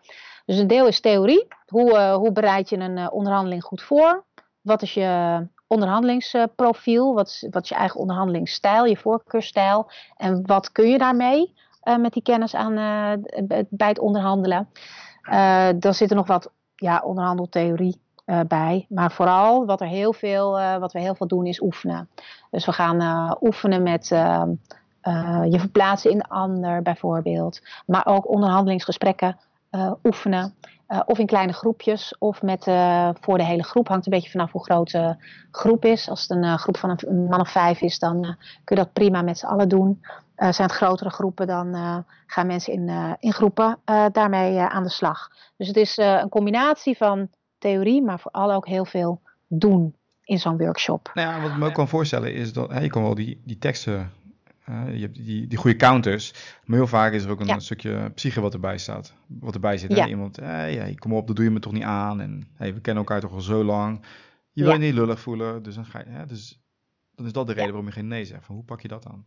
Dus 0.47 0.59
een 0.59 0.67
deel 0.67 0.87
is 0.87 1.01
theorie. 1.01 1.47
Hoe, 1.67 1.99
hoe 1.99 2.33
bereid 2.33 2.69
je 2.69 2.77
een 2.77 3.11
onderhandeling 3.11 3.65
goed 3.65 3.83
voor? 3.83 4.25
Wat 4.61 4.83
is 4.83 4.95
je 4.95 5.47
onderhandelingsprofiel? 5.67 7.15
Wat 7.15 7.29
is, 7.29 7.47
wat 7.51 7.63
is 7.63 7.69
je 7.69 7.75
eigen 7.75 8.01
onderhandelingsstijl, 8.01 8.85
je 8.85 8.97
voorkeurstijl? 8.97 9.91
En 10.17 10.47
wat 10.47 10.73
kun 10.73 10.89
je 10.89 10.99
daarmee 10.99 11.55
met 11.99 12.13
die 12.13 12.23
kennis 12.23 12.55
aan, 12.55 12.75
bij 13.69 13.89
het 13.89 13.99
onderhandelen? 13.99 14.69
Dan 15.79 15.95
zit 15.95 16.11
er 16.11 16.17
nog 16.17 16.27
wat 16.27 16.51
ja, 16.75 17.03
onderhandeltheorie 17.05 18.01
bij. 18.47 18.87
Maar 18.89 19.13
vooral 19.13 19.67
wat, 19.67 19.81
er 19.81 19.87
heel 19.87 20.13
veel, 20.13 20.79
wat 20.79 20.93
we 20.93 21.01
heel 21.01 21.15
veel 21.15 21.27
doen 21.27 21.47
is 21.47 21.63
oefenen. 21.63 22.09
Dus 22.51 22.67
we 22.67 22.73
gaan 22.73 23.37
oefenen 23.41 23.83
met 23.83 24.17
ehm, 25.03 25.45
je 25.45 25.59
verplaatsen 25.59 26.11
in 26.11 26.19
de 26.19 26.29
ander 26.29 26.83
bijvoorbeeld. 26.83 27.61
Maar 27.87 28.07
ook 28.07 28.29
onderhandelingsgesprekken 28.29 29.39
oefenen. 30.03 30.55
of 31.07 31.19
in 31.19 31.27
kleine 31.27 31.53
groepjes 31.53 32.17
of 32.19 32.43
met, 32.43 32.65
voor 33.21 33.39
de 33.39 33.45
hele 33.45 33.63
groep. 33.63 33.89
Hangt 33.89 34.07
een 34.07 34.13
beetje 34.13 34.31
vanaf 34.31 34.53
hoe 34.53 34.65
groot 34.65 34.91
de 34.91 35.17
groep 35.51 35.85
is. 35.85 36.09
Als 36.09 36.21
het 36.21 36.31
een 36.31 36.59
groep 36.59 36.77
van 36.77 36.99
een 37.07 37.25
man 37.25 37.41
of 37.41 37.51
vijf 37.51 37.81
is, 37.81 37.99
dan 37.99 38.37
kun 38.65 38.77
je 38.77 38.83
dat 38.83 38.93
prima 38.93 39.23
met 39.23 39.39
z'n 39.39 39.47
allen 39.47 39.69
doen. 39.69 40.01
Uh, 40.37 40.53
zijn 40.53 40.69
het 40.69 40.77
grotere 40.77 41.11
groepen, 41.11 41.47
dan 41.47 41.77
uh, 41.77 41.97
gaan 42.27 42.47
mensen 42.47 42.73
in, 42.73 42.89
uh, 42.89 43.13
in 43.19 43.33
groepen 43.33 43.79
daarmee 44.13 44.59
aan 44.59 44.83
de 44.83 44.91
slag. 44.91 45.29
Dus 45.57 45.67
het 45.67 45.77
is 45.77 45.97
een 45.97 46.29
combinatie 46.29 46.97
van 46.97 47.29
theorie, 47.59 48.03
maar 48.03 48.21
vooral 48.21 48.53
ook 48.53 48.67
heel 48.67 48.85
veel 48.85 49.21
doen 49.47 49.95
in 50.25 50.39
zo'n 50.39 50.59
workshop. 50.59 51.11
Nou 51.15 51.29
ja, 51.29 51.41
wat 51.43 51.51
ik 51.51 51.57
me 51.57 51.67
ook 51.67 51.75
kan 51.75 51.89
voorstellen 51.89 52.35
is 52.35 52.53
dat 52.53 52.71
hè, 52.71 52.81
je 52.81 52.89
kan 52.89 53.03
wel 53.03 53.15
die, 53.15 53.41
die 53.45 53.59
teksten, 53.59 54.11
je 54.67 55.01
hebt 55.01 55.15
die, 55.15 55.47
die 55.47 55.59
goede 55.59 55.77
counters, 55.77 56.33
maar 56.65 56.77
heel 56.77 56.87
vaak 56.87 57.13
is 57.13 57.25
er 57.25 57.31
ook 57.31 57.41
een, 57.41 57.47
ja. 57.47 57.59
stukje 57.59 58.11
psyche 58.15 58.41
wat 58.41 58.55
erbij 58.55 58.79
staat, 58.79 59.15
wat 59.27 59.55
erbij 59.55 59.79
zit. 59.79 59.97
Ja. 59.97 60.07
Iemand, 60.07 60.37
hey, 60.37 60.95
kom 60.99 61.15
op, 61.15 61.27
dat 61.27 61.37
doe 61.37 61.45
je 61.45 61.51
me 61.51 61.61
toch 61.61 61.73
niet 61.73 61.83
aan 61.83 62.21
en 62.21 62.49
hey, 62.55 62.75
we 62.75 62.81
kennen 62.81 63.05
elkaar 63.05 63.21
toch 63.21 63.33
al 63.33 63.41
zo 63.41 63.65
lang. 63.65 64.05
Je 64.53 64.65
wil 64.65 64.73
je 64.73 64.79
niet 64.79 64.95
lullig 64.95 65.21
voelen, 65.21 65.63
dus 65.63 65.75
dan, 65.75 65.85
ga 65.85 65.99
je, 65.99 66.05
hè, 66.09 66.27
dus 66.27 66.61
dan 67.15 67.27
is 67.27 67.33
dat 67.33 67.47
de 67.47 67.53
reden 67.53 67.71
waarom 67.71 67.87
je 67.87 67.93
geen 67.93 68.09
nee 68.09 68.25
zegt. 68.25 68.45
Van, 68.45 68.55
hoe 68.55 68.65
pak 68.65 68.81
je 68.81 68.89
dat 68.89 69.07
aan? 69.07 69.25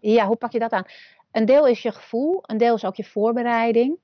Ja, 0.00 0.26
hoe 0.26 0.36
pak 0.36 0.52
je 0.52 0.58
dat 0.58 0.72
aan? 0.72 0.84
Een 1.32 1.44
deel 1.44 1.66
is 1.66 1.82
je 1.82 1.92
gevoel, 1.92 2.38
een 2.42 2.58
deel 2.58 2.74
is 2.74 2.84
ook 2.84 2.96
je 2.96 3.04
voorbereiding. 3.04 3.98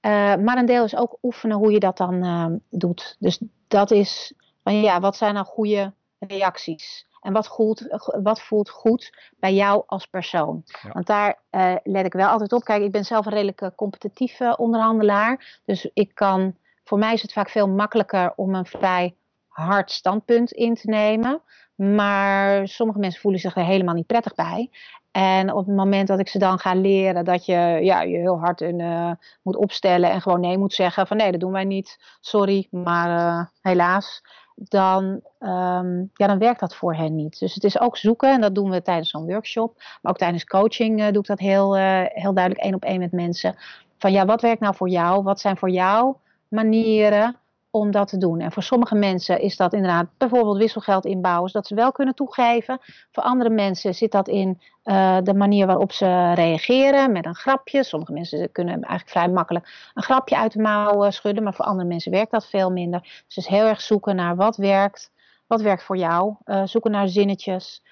Uh, 0.00 0.36
maar 0.36 0.56
een 0.56 0.66
deel 0.66 0.84
is 0.84 0.96
ook 0.96 1.18
oefenen 1.22 1.56
hoe 1.56 1.72
je 1.72 1.80
dat 1.80 1.96
dan 1.96 2.24
uh, 2.24 2.46
doet. 2.70 3.16
Dus 3.18 3.40
dat 3.68 3.90
is 3.90 4.32
van 4.62 4.80
ja, 4.80 5.00
wat 5.00 5.16
zijn 5.16 5.34
nou 5.34 5.46
goede 5.46 5.92
reacties? 6.18 7.06
En 7.26 7.32
wat, 7.32 7.46
goed, 7.46 7.98
wat 8.22 8.40
voelt 8.40 8.70
goed 8.70 9.32
bij 9.38 9.54
jou 9.54 9.82
als 9.86 10.06
persoon? 10.06 10.62
Ja. 10.64 10.90
Want 10.92 11.06
daar 11.06 11.38
uh, 11.50 11.74
let 11.82 12.06
ik 12.06 12.12
wel 12.12 12.28
altijd 12.28 12.52
op. 12.52 12.64
Kijk, 12.64 12.82
ik 12.82 12.92
ben 12.92 13.04
zelf 13.04 13.26
een 13.26 13.32
redelijk 13.32 13.70
competitieve 13.76 14.56
onderhandelaar. 14.56 15.60
Dus 15.64 15.90
ik 15.94 16.14
kan, 16.14 16.56
voor 16.84 16.98
mij 16.98 17.12
is 17.12 17.22
het 17.22 17.32
vaak 17.32 17.48
veel 17.48 17.68
makkelijker 17.68 18.32
om 18.36 18.54
een 18.54 18.66
vrij 18.66 19.14
hard 19.48 19.90
standpunt 19.90 20.52
in 20.52 20.74
te 20.74 20.88
nemen. 20.88 21.42
Maar 21.74 22.68
sommige 22.68 22.98
mensen 22.98 23.20
voelen 23.20 23.40
zich 23.40 23.56
er 23.56 23.64
helemaal 23.64 23.94
niet 23.94 24.06
prettig 24.06 24.34
bij. 24.34 24.70
En 25.10 25.52
op 25.52 25.66
het 25.66 25.76
moment 25.76 26.08
dat 26.08 26.18
ik 26.18 26.28
ze 26.28 26.38
dan 26.38 26.58
ga 26.58 26.74
leren 26.74 27.24
dat 27.24 27.46
je 27.46 27.78
ja, 27.82 28.02
je 28.02 28.16
heel 28.16 28.38
hard 28.38 28.60
in, 28.60 28.78
uh, 28.78 29.10
moet 29.42 29.56
opstellen 29.56 30.10
en 30.10 30.20
gewoon 30.20 30.40
nee 30.40 30.58
moet 30.58 30.74
zeggen 30.74 31.06
van 31.06 31.16
nee, 31.16 31.30
dat 31.30 31.40
doen 31.40 31.52
wij 31.52 31.64
niet, 31.64 32.16
sorry, 32.20 32.66
maar 32.70 33.08
uh, 33.08 33.44
helaas, 33.60 34.22
dan, 34.56 35.04
um, 35.40 36.10
ja, 36.14 36.26
dan 36.26 36.38
werkt 36.38 36.60
dat 36.60 36.76
voor 36.76 36.94
hen 36.94 37.14
niet. 37.14 37.38
Dus 37.38 37.54
het 37.54 37.64
is 37.64 37.80
ook 37.80 37.96
zoeken 37.96 38.32
en 38.32 38.40
dat 38.40 38.54
doen 38.54 38.70
we 38.70 38.82
tijdens 38.82 39.10
zo'n 39.10 39.26
workshop, 39.26 39.74
maar 40.02 40.12
ook 40.12 40.18
tijdens 40.18 40.44
coaching 40.44 41.00
uh, 41.00 41.06
doe 41.06 41.20
ik 41.20 41.26
dat 41.26 41.38
heel, 41.38 41.74
heel 42.08 42.34
duidelijk 42.34 42.64
één 42.64 42.74
op 42.74 42.84
één 42.84 42.98
met 42.98 43.12
mensen. 43.12 43.56
Van 43.98 44.12
ja, 44.12 44.24
wat 44.24 44.40
werkt 44.40 44.60
nou 44.60 44.74
voor 44.74 44.88
jou? 44.88 45.22
Wat 45.22 45.40
zijn 45.40 45.56
voor 45.56 45.70
jou 45.70 46.16
manieren 46.48 47.36
om 47.80 47.90
dat 47.90 48.08
te 48.08 48.16
doen. 48.16 48.40
En 48.40 48.52
voor 48.52 48.62
sommige 48.62 48.94
mensen 48.94 49.40
is 49.40 49.56
dat 49.56 49.72
inderdaad 49.72 50.06
bijvoorbeeld 50.18 50.56
wisselgeld 50.56 51.04
inbouwen, 51.04 51.50
zodat 51.50 51.66
ze 51.66 51.74
wel 51.74 51.92
kunnen 51.92 52.14
toegeven. 52.14 52.78
Voor 53.12 53.22
andere 53.22 53.50
mensen 53.50 53.94
zit 53.94 54.12
dat 54.12 54.28
in 54.28 54.60
uh, 54.84 55.18
de 55.22 55.34
manier 55.34 55.66
waarop 55.66 55.92
ze 55.92 56.32
reageren 56.32 57.12
met 57.12 57.26
een 57.26 57.34
grapje. 57.34 57.84
Sommige 57.84 58.12
mensen 58.12 58.52
kunnen 58.52 58.74
eigenlijk 58.74 59.08
vrij 59.08 59.28
makkelijk 59.28 59.90
een 59.94 60.02
grapje 60.02 60.36
uit 60.36 60.52
de 60.52 60.60
mouw 60.60 61.04
uh, 61.04 61.10
schudden, 61.10 61.42
maar 61.42 61.54
voor 61.54 61.64
andere 61.64 61.88
mensen 61.88 62.12
werkt 62.12 62.30
dat 62.30 62.46
veel 62.46 62.70
minder. 62.70 63.00
Dus 63.00 63.34
het 63.34 63.36
is 63.36 63.46
heel 63.46 63.66
erg 63.66 63.80
zoeken 63.80 64.16
naar 64.16 64.36
wat 64.36 64.56
werkt, 64.56 65.12
wat 65.46 65.60
werkt 65.60 65.82
voor 65.82 65.96
jou. 65.96 66.34
Uh, 66.44 66.62
zoeken 66.64 66.90
naar 66.90 67.08
zinnetjes. 67.08 67.82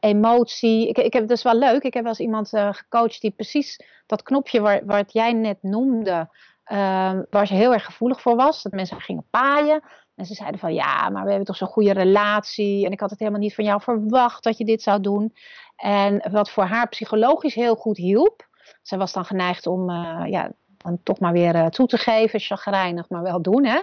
emotie. 0.00 0.88
Ik, 0.88 0.98
ik 0.98 1.12
heb, 1.12 1.28
dat 1.28 1.36
is 1.36 1.42
wel 1.42 1.58
leuk. 1.58 1.82
Ik 1.82 1.94
heb 1.94 2.02
wel 2.02 2.12
eens 2.12 2.20
iemand 2.20 2.48
gecoacht 2.48 3.20
die 3.20 3.30
precies 3.30 3.80
dat 4.06 4.22
knopje 4.22 4.60
waar, 4.60 4.98
het 4.98 5.12
jij 5.12 5.32
net 5.32 5.58
noemde, 5.62 6.28
Um, 6.72 7.26
waar 7.30 7.46
ze 7.46 7.54
heel 7.54 7.72
erg 7.72 7.84
gevoelig 7.84 8.20
voor 8.20 8.36
was. 8.36 8.62
Dat 8.62 8.72
mensen 8.72 9.00
gingen 9.00 9.26
paaien. 9.30 9.82
En 10.14 10.24
ze 10.24 10.34
zeiden 10.34 10.60
van 10.60 10.74
ja, 10.74 11.08
maar 11.08 11.22
we 11.22 11.28
hebben 11.28 11.46
toch 11.46 11.56
zo'n 11.56 11.68
goede 11.68 11.92
relatie. 11.92 12.86
En 12.86 12.92
ik 12.92 13.00
had 13.00 13.10
het 13.10 13.18
helemaal 13.18 13.40
niet 13.40 13.54
van 13.54 13.64
jou 13.64 13.80
verwacht 13.80 14.44
dat 14.44 14.58
je 14.58 14.64
dit 14.64 14.82
zou 14.82 15.00
doen. 15.00 15.34
En 15.76 16.30
wat 16.30 16.50
voor 16.50 16.64
haar 16.64 16.88
psychologisch 16.88 17.54
heel 17.54 17.74
goed 17.74 17.96
hielp. 17.96 18.48
Zij 18.82 18.98
was 18.98 19.12
dan 19.12 19.24
geneigd 19.24 19.66
om 19.66 19.90
uh, 19.90 20.22
ja, 20.26 20.50
dan 20.76 20.98
toch 21.02 21.18
maar 21.18 21.32
weer 21.32 21.54
uh, 21.54 21.66
toe 21.66 21.86
te 21.86 21.98
geven. 21.98 22.40
Chagrijnig, 22.40 23.08
maar 23.08 23.22
wel 23.22 23.42
doen. 23.42 23.64
Hè? 23.64 23.80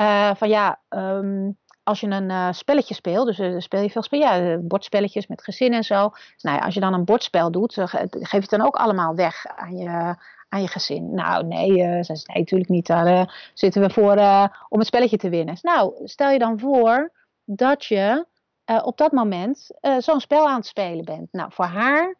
Uh, 0.00 0.34
van 0.34 0.48
ja, 0.48 0.80
um, 0.88 1.58
als 1.82 2.00
je 2.00 2.06
een 2.06 2.54
spelletje 2.54 2.94
speelt. 2.94 3.36
Dus 3.36 3.64
speel 3.64 3.82
je 3.82 3.90
veel 3.90 4.02
spel, 4.02 4.20
ja, 4.20 4.56
bordspelletjes 4.56 5.26
met 5.26 5.42
gezin 5.42 5.72
en 5.72 5.84
zo. 5.84 6.10
Nou 6.40 6.56
ja, 6.56 6.64
als 6.64 6.74
je 6.74 6.80
dan 6.80 6.94
een 6.94 7.04
bordspel 7.04 7.50
doet. 7.50 7.74
geef 7.74 8.30
je 8.30 8.36
het 8.36 8.50
dan 8.50 8.66
ook 8.66 8.76
allemaal 8.76 9.14
weg 9.14 9.46
aan 9.46 9.76
je 9.76 10.14
aan 10.48 10.62
je 10.62 10.68
gezin. 10.68 11.14
Nou, 11.14 11.46
nee, 11.46 11.70
uh, 11.70 12.02
ze, 12.02 12.12
nee, 12.12 12.38
natuurlijk 12.38 12.70
niet. 12.70 12.86
Daar 12.86 13.06
uh, 13.06 13.24
zitten 13.54 13.82
we 13.82 13.90
voor 13.90 14.16
uh, 14.16 14.46
om 14.68 14.78
het 14.78 14.86
spelletje 14.86 15.16
te 15.16 15.28
winnen. 15.28 15.58
Nou, 15.62 15.92
stel 16.04 16.30
je 16.30 16.38
dan 16.38 16.58
voor 16.58 17.12
dat 17.44 17.84
je 17.84 18.26
op 18.82 18.96
dat 18.96 19.12
moment 19.12 19.70
zo'n 19.98 20.20
spel 20.20 20.48
aan 20.48 20.56
het 20.56 20.66
spelen 20.66 21.04
bent. 21.04 21.32
Nou, 21.32 21.52
voor 21.52 21.64
haar 21.64 22.16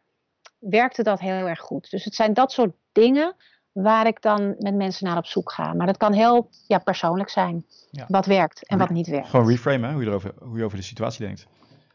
werkte 0.58 1.02
dat 1.02 1.20
heel 1.20 1.46
erg 1.46 1.60
goed. 1.60 1.90
Dus 1.90 2.04
het 2.04 2.14
zijn 2.14 2.34
dat 2.34 2.52
soort 2.52 2.72
dingen 2.92 3.34
waar 3.72 4.06
ik 4.06 4.22
dan 4.22 4.54
met 4.58 4.74
mensen 4.74 5.06
naar 5.06 5.16
op 5.16 5.26
zoek 5.26 5.52
ga. 5.52 5.72
Maar 5.72 5.86
dat 5.86 5.96
kan 5.96 6.12
heel 6.12 6.48
ja, 6.66 6.78
persoonlijk 6.78 7.30
zijn. 7.30 7.64
Ja. 7.90 8.04
Wat 8.08 8.26
werkt 8.26 8.66
en 8.66 8.78
wat 8.78 8.90
niet 8.90 9.06
werkt. 9.06 9.28
Gewoon 9.28 9.48
reframen, 9.48 9.92
hoe 9.92 10.02
je, 10.02 10.08
erover, 10.08 10.32
hoe 10.38 10.58
je 10.58 10.64
over 10.64 10.76
de 10.76 10.84
situatie 10.84 11.26
denkt. 11.26 11.46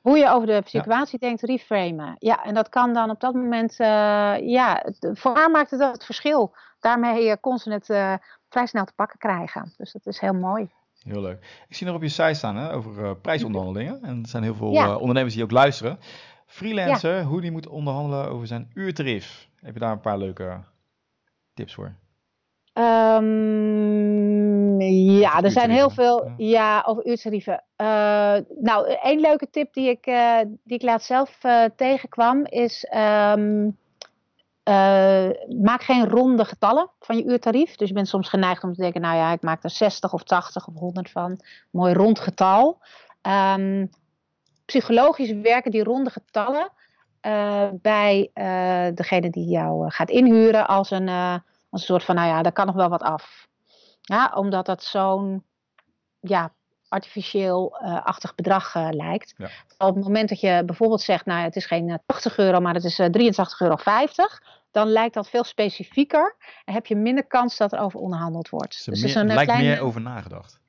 Hoe 0.03 0.17
je 0.17 0.29
over 0.29 0.48
de 0.48 0.62
situatie 0.65 1.19
denkt, 1.19 1.41
reframen. 1.41 2.15
Ja, 2.19 2.43
en 2.43 2.53
dat 2.53 2.69
kan 2.69 2.93
dan 2.93 3.10
op 3.10 3.19
dat 3.19 3.33
moment, 3.33 3.72
uh, 3.72 3.88
ja, 4.39 4.86
voor 5.00 5.36
haar 5.36 5.51
maakt 5.51 5.72
het 5.72 5.79
het 5.79 6.05
verschil. 6.05 6.55
Daarmee 6.79 7.25
uh, 7.25 7.33
kon 7.39 7.57
ze 7.57 7.72
het 7.72 7.89
uh, 7.89 8.13
vrij 8.50 8.65
snel 8.65 8.86
te 8.86 8.93
pakken 8.95 9.19
krijgen. 9.19 9.74
Dus 9.77 9.91
dat 9.91 10.05
is 10.05 10.19
heel 10.19 10.33
mooi. 10.33 10.72
Heel 11.00 11.22
leuk. 11.22 11.63
Ik 11.67 11.75
zie 11.75 11.88
nog 11.88 11.95
op 11.95 12.01
je 12.01 12.10
site 12.10 12.33
staan 12.33 12.55
hè, 12.55 12.74
over 12.74 13.17
prijsonderhandelingen. 13.17 14.03
En 14.03 14.22
er 14.22 14.29
zijn 14.29 14.43
heel 14.43 14.55
veel 14.55 14.72
ja. 14.72 14.95
ondernemers 14.95 15.33
die 15.33 15.43
ook 15.43 15.51
luisteren. 15.51 16.00
Freelancer, 16.45 17.15
ja. 17.15 17.24
hoe 17.24 17.41
die 17.41 17.51
moet 17.51 17.67
onderhandelen 17.67 18.29
over 18.29 18.48
zijn 18.48 18.72
uurtarief. 18.74 19.50
Heb 19.55 19.74
je 19.74 19.79
daar 19.79 19.91
een 19.91 20.00
paar 20.00 20.17
leuke 20.17 20.63
tips 21.53 21.74
voor? 21.74 21.95
Um, 22.74 24.24
ja, 24.82 25.42
er 25.42 25.51
zijn 25.51 25.70
heel 25.70 25.89
veel. 25.89 26.24
Ja, 26.24 26.34
ja 26.38 26.84
over 26.86 27.06
uurtarieven. 27.06 27.63
Uh, 27.77 27.88
nou, 28.60 28.94
één 29.01 29.20
leuke 29.20 29.50
tip 29.50 29.74
die 29.74 29.89
ik, 29.89 30.08
uh, 30.08 30.38
die 30.63 30.77
ik 30.77 30.82
laatst 30.82 31.08
zelf 31.08 31.44
uh, 31.44 31.63
tegenkwam 31.75 32.46
is. 32.46 32.88
Um, 32.96 33.77
maak 35.62 35.84
geen 35.84 36.10
ronde 36.10 36.46
getallen 36.46 36.89
van 37.00 37.18
je 37.18 37.25
uurtarief. 37.25 37.75
Dus 37.75 37.88
je 37.88 37.94
bent 37.94 38.08
soms 38.08 38.30
geneigd 38.30 38.63
om 38.63 38.74
te 38.74 38.82
denken: 38.82 39.01
nou 39.01 39.15
ja, 39.15 39.32
ik 39.32 39.42
maak 39.42 39.63
er 39.63 39.70
60 39.70 40.13
of 40.13 40.24
80 40.24 40.68
of 40.68 40.74
100 40.74 41.12
van. 41.12 41.39
Mooi 41.72 41.94
rond 41.94 42.20
getal. 42.20 42.82
Um, 43.22 43.89
psychologisch 44.65 45.32
werken 45.32 45.72
die 45.72 45.84
ronde 45.84 46.10
getallen 46.10 46.72
bij 47.82 48.32
degene 48.96 49.30
die 49.30 49.46
jou 49.50 49.92
gaat 49.92 50.10
inhuren 50.10 50.68
als 50.68 50.92
een 50.92 51.10
als 51.74 51.82
een 51.82 51.88
soort 51.88 52.03
van, 52.03 52.15
nou 52.15 52.27
ja, 52.27 52.42
daar 52.42 52.51
kan 52.51 52.65
nog 52.65 52.75
wel 52.75 52.89
wat 52.89 53.01
af. 53.01 53.48
Ja, 54.01 54.32
omdat 54.36 54.65
dat 54.65 54.84
zo'n 54.84 55.44
ja, 56.20 56.53
artificieel-achtig 56.88 58.30
uh, 58.30 58.36
bedrag 58.36 58.75
uh, 58.75 58.88
lijkt. 58.92 59.34
Ja. 59.38 59.50
Op 59.77 59.96
het 59.96 60.03
moment 60.03 60.30
dat 60.30 60.39
je 60.39 60.63
bijvoorbeeld 60.65 61.01
zegt, 61.01 61.25
nou 61.25 61.44
het 61.44 61.56
is 61.56 61.65
geen 61.65 62.00
80 62.06 62.38
euro, 62.38 62.60
maar 62.60 62.74
het 62.74 62.84
is 62.84 63.00
uh, 63.00 63.06
83,50 63.06 63.12
euro, 63.58 63.77
dan 64.72 64.88
lijkt 64.88 65.13
dat 65.13 65.30
veel 65.30 65.44
specifieker 65.44 66.36
en 66.65 66.74
heb 66.74 66.86
je 66.86 66.96
minder 66.96 67.27
kans 67.27 67.58
dat 67.58 67.74
er 67.74 67.80
over 67.80 68.00
onderhandeld 68.00 68.50
wordt. 68.50 68.86
Dus, 68.86 69.13
lijkt 69.13 69.44
kleine... 69.44 69.70
meer 69.70 69.82
over 69.82 70.01
nagedacht. 70.01 70.62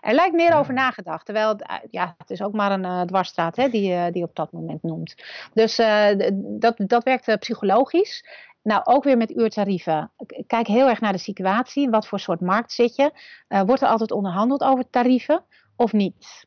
Er 0.00 0.14
lijkt 0.14 0.34
meer 0.34 0.54
over 0.54 0.74
nagedacht. 0.74 1.24
Terwijl 1.24 1.60
ja, 1.90 2.14
het 2.18 2.30
is 2.30 2.42
ook 2.42 2.52
maar 2.52 2.72
een 2.72 2.84
uh, 2.84 3.00
dwarsstraat 3.00 3.56
hè, 3.56 3.68
die 3.68 3.90
je 3.90 4.10
die 4.10 4.22
op 4.22 4.34
dat 4.34 4.52
moment 4.52 4.82
noemt. 4.82 5.14
Dus 5.52 5.78
uh, 5.78 6.06
dat, 6.34 6.74
dat 6.76 7.04
werkt 7.04 7.38
psychologisch. 7.38 8.24
Nou, 8.68 8.80
ook 8.84 9.04
weer 9.04 9.16
met 9.16 9.30
uurtarieven. 9.30 10.12
Kijk 10.46 10.66
heel 10.66 10.88
erg 10.88 11.00
naar 11.00 11.12
de 11.12 11.18
situatie. 11.18 11.90
Wat 11.90 12.06
voor 12.06 12.20
soort 12.20 12.40
markt 12.40 12.72
zit 12.72 12.96
je? 12.96 13.12
Uh, 13.48 13.60
wordt 13.60 13.82
er 13.82 13.88
altijd 13.88 14.10
onderhandeld 14.10 14.62
over 14.62 14.90
tarieven 14.90 15.44
of 15.76 15.92
niet? 15.92 16.46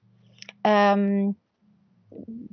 Um, 0.61 1.37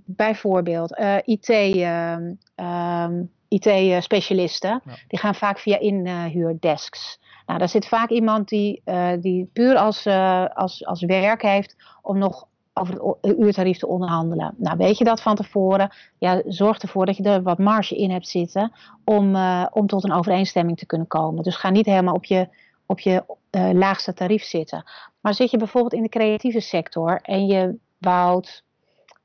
bijvoorbeeld 0.05 0.99
uh, 0.99 1.17
IT, 1.25 1.49
uh, 1.49 2.17
um, 2.57 3.31
IT-specialisten. 3.49 4.83
Ja. 4.85 4.95
Die 5.09 5.19
gaan 5.19 5.35
vaak 5.35 5.59
via 5.59 5.79
inhuurdesks. 5.79 7.21
Nou, 7.47 7.59
daar 7.59 7.69
zit 7.69 7.87
vaak 7.87 8.11
iemand 8.11 8.49
die, 8.49 8.83
die 9.21 9.51
puur 9.53 9.77
als, 9.77 10.07
als, 10.55 10.87
als 10.87 11.03
werk 11.03 11.43
heeft 11.43 11.77
om 12.03 12.19
nog 12.19 12.48
over 12.79 13.17
het 13.21 13.39
uurtarief 13.39 13.79
te 13.79 13.87
onderhandelen. 13.87 14.55
Nou, 14.57 14.77
weet 14.77 14.99
je 14.99 15.05
dat 15.05 15.23
van 15.23 15.35
tevoren? 15.35 15.91
Ja, 16.19 16.43
zorg 16.47 16.79
ervoor 16.79 17.07
dat 17.07 17.17
je 17.17 17.23
er 17.23 17.43
wat 17.43 17.59
marge 17.59 17.97
in 17.97 18.11
hebt 18.11 18.29
zitten 18.29 18.73
om, 19.05 19.35
uh, 19.35 19.67
om 19.71 19.87
tot 19.87 20.05
een 20.05 20.13
overeenstemming 20.13 20.79
te 20.79 20.87
kunnen 20.87 21.07
komen. 21.07 21.43
Dus 21.43 21.57
ga 21.57 21.71
niet 21.71 21.87
helemaal 21.87 22.15
op 22.15 22.25
je, 22.25 22.49
op 22.87 23.01
je 23.01 23.25
uh, 23.51 23.71
laagste 23.73 24.15
tarief 24.15 24.43
zitten. 24.43 24.85
Maar 25.21 25.35
zit 25.35 25.51
je 25.51 25.57
bijvoorbeeld 25.57 25.93
in 25.93 26.03
de 26.03 26.09
creatieve 26.09 26.61
sector 26.61 27.21
en 27.23 27.47
je 27.47 27.79
bouwt 27.99 28.65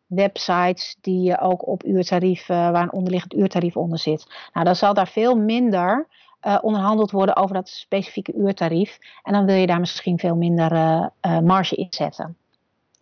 websites 0.07 0.97
die 1.01 1.21
je 1.21 1.39
ook 1.39 1.67
op 1.67 1.83
uurtarief, 1.83 2.49
uh, 2.49 2.71
waar 2.71 2.83
een 2.83 2.93
onderliggend 2.93 3.33
uurtarief 3.33 3.77
onder 3.77 3.99
zit. 3.99 4.27
Nou, 4.53 4.65
dan 4.65 4.75
zal 4.75 4.93
daar 4.93 5.07
veel 5.07 5.35
minder 5.35 6.07
onderhandeld 6.61 7.11
worden 7.11 7.35
over 7.35 7.55
dat 7.55 7.69
specifieke 7.69 8.33
uurtarief. 8.33 8.99
En 9.23 9.33
dan 9.33 9.45
wil 9.45 9.55
je 9.55 9.67
daar 9.67 9.79
misschien 9.79 10.19
veel 10.19 10.35
minder 10.35 10.71
marge 11.43 11.75
in 11.75 11.87
zetten. 11.89 12.37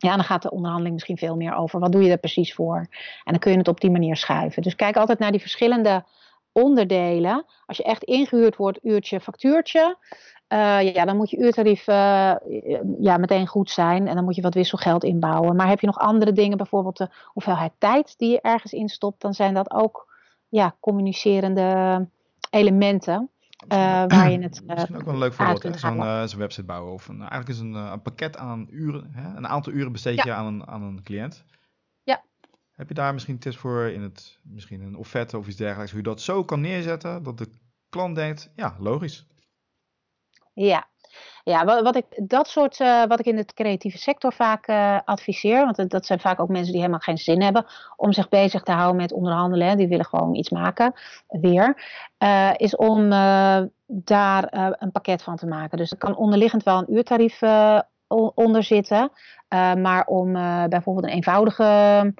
Ja, 0.01 0.15
dan 0.15 0.23
gaat 0.23 0.41
de 0.41 0.51
onderhandeling 0.51 0.93
misschien 0.93 1.17
veel 1.17 1.35
meer 1.35 1.55
over. 1.55 1.79
Wat 1.79 1.91
doe 1.91 2.03
je 2.03 2.11
er 2.11 2.17
precies 2.17 2.53
voor? 2.53 2.77
En 3.23 3.31
dan 3.31 3.39
kun 3.39 3.51
je 3.51 3.57
het 3.57 3.67
op 3.67 3.81
die 3.81 3.91
manier 3.91 4.15
schuiven. 4.15 4.61
Dus 4.61 4.75
kijk 4.75 4.95
altijd 4.95 5.19
naar 5.19 5.31
die 5.31 5.39
verschillende 5.39 6.03
onderdelen. 6.51 7.45
Als 7.65 7.77
je 7.77 7.83
echt 7.83 8.03
ingehuurd 8.03 8.55
wordt, 8.55 8.79
uurtje, 8.81 9.19
factuurtje. 9.19 9.97
Uh, 10.53 10.93
ja, 10.93 11.05
dan 11.05 11.17
moet 11.17 11.29
je 11.29 11.37
uurtarief 11.37 11.87
uh, 11.87 12.35
ja, 12.99 13.17
meteen 13.17 13.47
goed 13.47 13.69
zijn. 13.69 14.07
En 14.07 14.15
dan 14.15 14.23
moet 14.23 14.35
je 14.35 14.41
wat 14.41 14.53
wisselgeld 14.53 15.03
inbouwen. 15.03 15.55
Maar 15.55 15.67
heb 15.67 15.79
je 15.79 15.87
nog 15.87 15.99
andere 15.99 16.31
dingen, 16.31 16.57
bijvoorbeeld 16.57 16.97
de 16.97 17.09
hoeveelheid 17.25 17.71
tijd 17.77 18.17
die 18.17 18.29
je 18.29 18.41
ergens 18.41 18.73
instopt, 18.73 19.21
dan 19.21 19.33
zijn 19.33 19.53
dat 19.53 19.71
ook 19.71 20.13
ja, 20.49 20.75
communicerende 20.79 22.07
elementen. 22.49 23.29
Uh, 23.63 23.77
waar 24.07 24.31
je 24.31 24.39
het. 24.47 24.61
Uh, 24.61 24.75
Misschien 24.75 24.95
ook 24.95 25.03
wel 25.03 25.13
een 25.13 25.19
leuk 25.19 25.33
voorbeeld. 25.33 25.79
Zo'n 25.79 25.97
uh, 25.97 26.23
zo 26.23 26.37
website 26.37 26.65
bouwen. 26.65 26.93
Of 26.93 27.07
een, 27.07 27.19
eigenlijk 27.19 27.49
is 27.49 27.59
een, 27.59 27.73
een 27.73 28.01
pakket 28.01 28.37
aan 28.37 28.67
uren. 28.69 29.11
Hè? 29.13 29.37
Een 29.37 29.47
aantal 29.47 29.73
uren 29.73 29.91
besteed 29.91 30.17
je 30.17 30.29
ja. 30.29 30.35
aan, 30.35 30.45
een, 30.45 30.67
aan 30.67 30.81
een 30.81 31.03
cliënt. 31.03 31.43
Ja. 32.03 32.23
Heb 32.71 32.87
je 32.87 32.93
daar 32.93 33.13
misschien 33.13 33.39
tips 33.39 33.57
voor 33.57 33.83
in 33.83 34.01
het, 34.01 34.39
misschien 34.43 34.81
een 34.81 34.95
offerte 34.95 35.37
of 35.37 35.47
iets 35.47 35.57
dergelijks, 35.57 35.91
hoe 35.91 36.01
je 36.01 36.07
dat 36.07 36.21
zo 36.21 36.43
kan 36.43 36.61
neerzetten 36.61 37.23
dat 37.23 37.37
de 37.37 37.49
klant 37.89 38.15
denkt, 38.15 38.51
ja, 38.55 38.75
logisch. 38.79 39.27
Ja, 40.53 40.90
ja, 41.43 41.65
wat, 41.65 41.81
wat 41.81 41.95
ik, 41.95 42.05
dat 42.15 42.47
soort, 42.47 42.79
uh, 42.79 43.05
wat 43.05 43.19
ik 43.19 43.25
in 43.25 43.35
de 43.35 43.45
creatieve 43.45 43.97
sector 43.97 44.33
vaak 44.33 44.67
uh, 44.67 44.99
adviseer, 45.05 45.65
want 45.65 45.89
dat 45.89 46.05
zijn 46.05 46.19
vaak 46.19 46.39
ook 46.39 46.49
mensen 46.49 46.71
die 46.71 46.79
helemaal 46.79 46.99
geen 46.99 47.17
zin 47.17 47.41
hebben 47.41 47.65
om 47.95 48.13
zich 48.13 48.29
bezig 48.29 48.63
te 48.63 48.71
houden 48.71 48.95
met 48.95 49.13
onderhandelen, 49.13 49.77
die 49.77 49.87
willen 49.87 50.05
gewoon 50.05 50.35
iets 50.35 50.49
maken, 50.49 50.93
weer, 51.27 51.83
uh, 52.19 52.51
is 52.55 52.75
om 52.75 53.09
daar 53.85 54.47
een 54.79 54.91
pakket 54.91 55.23
van 55.23 55.35
te 55.35 55.47
maken. 55.47 55.77
Dus 55.77 55.89
het 55.89 55.99
kan 55.99 56.15
onderliggend 56.15 56.63
wel 56.63 56.77
een 56.77 56.93
uurtarief 56.93 57.41
onder 58.35 58.63
zitten. 58.63 59.11
maar 59.77 60.05
om 60.05 60.33
bijvoorbeeld 60.69 61.05
een 61.05 61.13
eenvoudige 61.13 62.13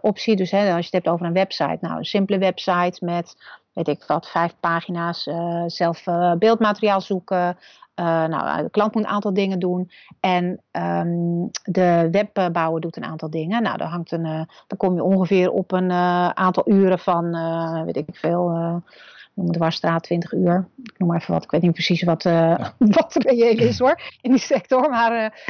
optie, 0.00 0.36
dus 0.36 0.50
hè, 0.50 0.58
als 0.58 0.88
je 0.88 0.96
het 0.96 1.04
hebt 1.04 1.08
over 1.08 1.26
een 1.26 1.32
website, 1.32 1.78
nou 1.80 1.96
een 1.96 2.04
simpele 2.04 2.38
website 2.38 3.04
met 3.04 3.36
weet 3.72 3.88
ik 3.88 4.04
wat, 4.06 4.30
vijf 4.30 4.54
pagina's, 4.60 5.28
zelf 5.66 6.04
beeldmateriaal 6.38 7.00
zoeken, 7.00 7.56
uh, 8.00 8.24
nou, 8.24 8.62
de 8.62 8.70
klant 8.70 8.94
moet 8.94 9.04
een 9.04 9.10
aantal 9.10 9.34
dingen 9.34 9.58
doen 9.58 9.90
en 10.20 10.60
um, 10.72 11.50
de 11.62 12.08
webbouwer 12.10 12.80
doet 12.80 12.96
een 12.96 13.04
aantal 13.04 13.30
dingen. 13.30 13.62
Nou, 13.62 13.76
dan, 13.76 13.88
hangt 13.88 14.12
een, 14.12 14.24
uh, 14.24 14.40
kom 14.76 14.94
je 14.94 15.02
ongeveer 15.02 15.50
op 15.50 15.72
een 15.72 15.90
aantal 16.34 16.70
uren 16.70 16.98
van, 16.98 17.30
weet 17.84 17.96
ik 17.96 18.08
veel, 18.12 18.82
noem 19.34 19.52
de 19.52 19.58
Warstraat 19.58 20.02
20 20.02 20.32
uur. 20.32 20.68
Ik 20.82 20.98
noem 20.98 21.08
maar 21.08 21.20
even 21.20 21.32
wat, 21.32 21.44
ik 21.44 21.50
weet 21.50 21.62
niet 21.62 21.72
precies 21.72 22.02
wat, 22.02 22.22
ja. 22.22 22.74
wat 22.98 23.14
reëel 23.14 23.58
is 23.58 23.78
hoor, 23.78 24.00
in 24.20 24.30
die 24.30 24.40
sector. 24.40 24.90
Maar 24.90 25.44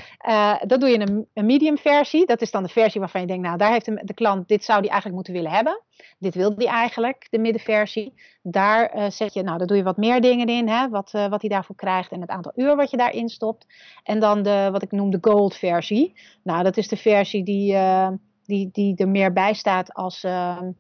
dan 0.67 0.81
doe 0.81 0.89
je 0.89 1.01
een, 1.01 1.27
een 1.35 1.47
medium 1.47 1.79
versie. 1.79 2.27
Dat 2.27 2.41
is 2.41 2.51
dan 2.51 2.63
de 2.63 2.69
versie 2.69 3.01
waarvan 3.01 3.21
je 3.21 3.27
denkt, 3.27 3.43
nou, 3.43 3.57
daar 3.57 3.73
heeft 3.73 3.85
de, 3.85 4.01
de 4.05 4.15
klant, 4.15 4.49
dit 4.49 4.65
zou 4.65 4.81
die 4.81 4.91
eigenlijk 4.91 5.15
moeten 5.15 5.43
willen 5.43 5.57
hebben. 5.57 5.83
Dit 6.19 6.35
wil 6.35 6.55
die 6.55 6.69
eigenlijk, 6.69 7.27
de 7.31 7.39
middenversie. 7.39 8.15
Daar 8.43 8.97
uh, 8.97 9.11
zet 9.11 9.35
je, 9.35 9.43
nou, 9.43 9.59
daar 9.59 9.67
doe 9.67 9.77
je 9.77 9.83
wat 9.83 9.97
meer 9.97 10.21
dingen 10.21 10.47
in, 10.47 10.69
hè, 10.69 10.89
wat, 10.89 11.13
uh, 11.15 11.29
wat 11.29 11.41
hij 11.41 11.51
daarvoor 11.51 11.77
krijgt 11.77 12.13
en 12.13 12.21
het 12.21 12.31
aantal 12.31 12.53
uur 12.55 12.77
wat 12.77 12.91
je 12.91 12.97
daarin 12.97 13.29
stopt. 13.29 13.67
En 14.03 14.21
dan 14.21 14.43
de, 14.43 14.69
wat 14.73 14.83
ik 14.83 14.93
noem 14.93 15.11
de 15.11 15.19
gold 15.21 15.55
versie. 15.55 16.15
Nou, 16.43 16.63
dat 16.63 16.77
is 16.77 16.89
de 16.89 16.97
versie 16.97 17.45
die, 17.45 17.73
uh, 17.73 18.09
die, 18.45 18.69
die 18.73 18.97
er 18.97 19.09
meer 19.09 19.33
bij 19.33 19.55
staat 19.55 19.95
als 19.95 20.25
ehm, 20.25 20.71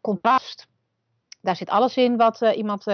contrast. 0.00 0.68
Daar 1.40 1.56
zit 1.56 1.70
alles 1.70 1.96
in 1.96 2.16
wat 2.16 2.40
iemand 2.40 2.84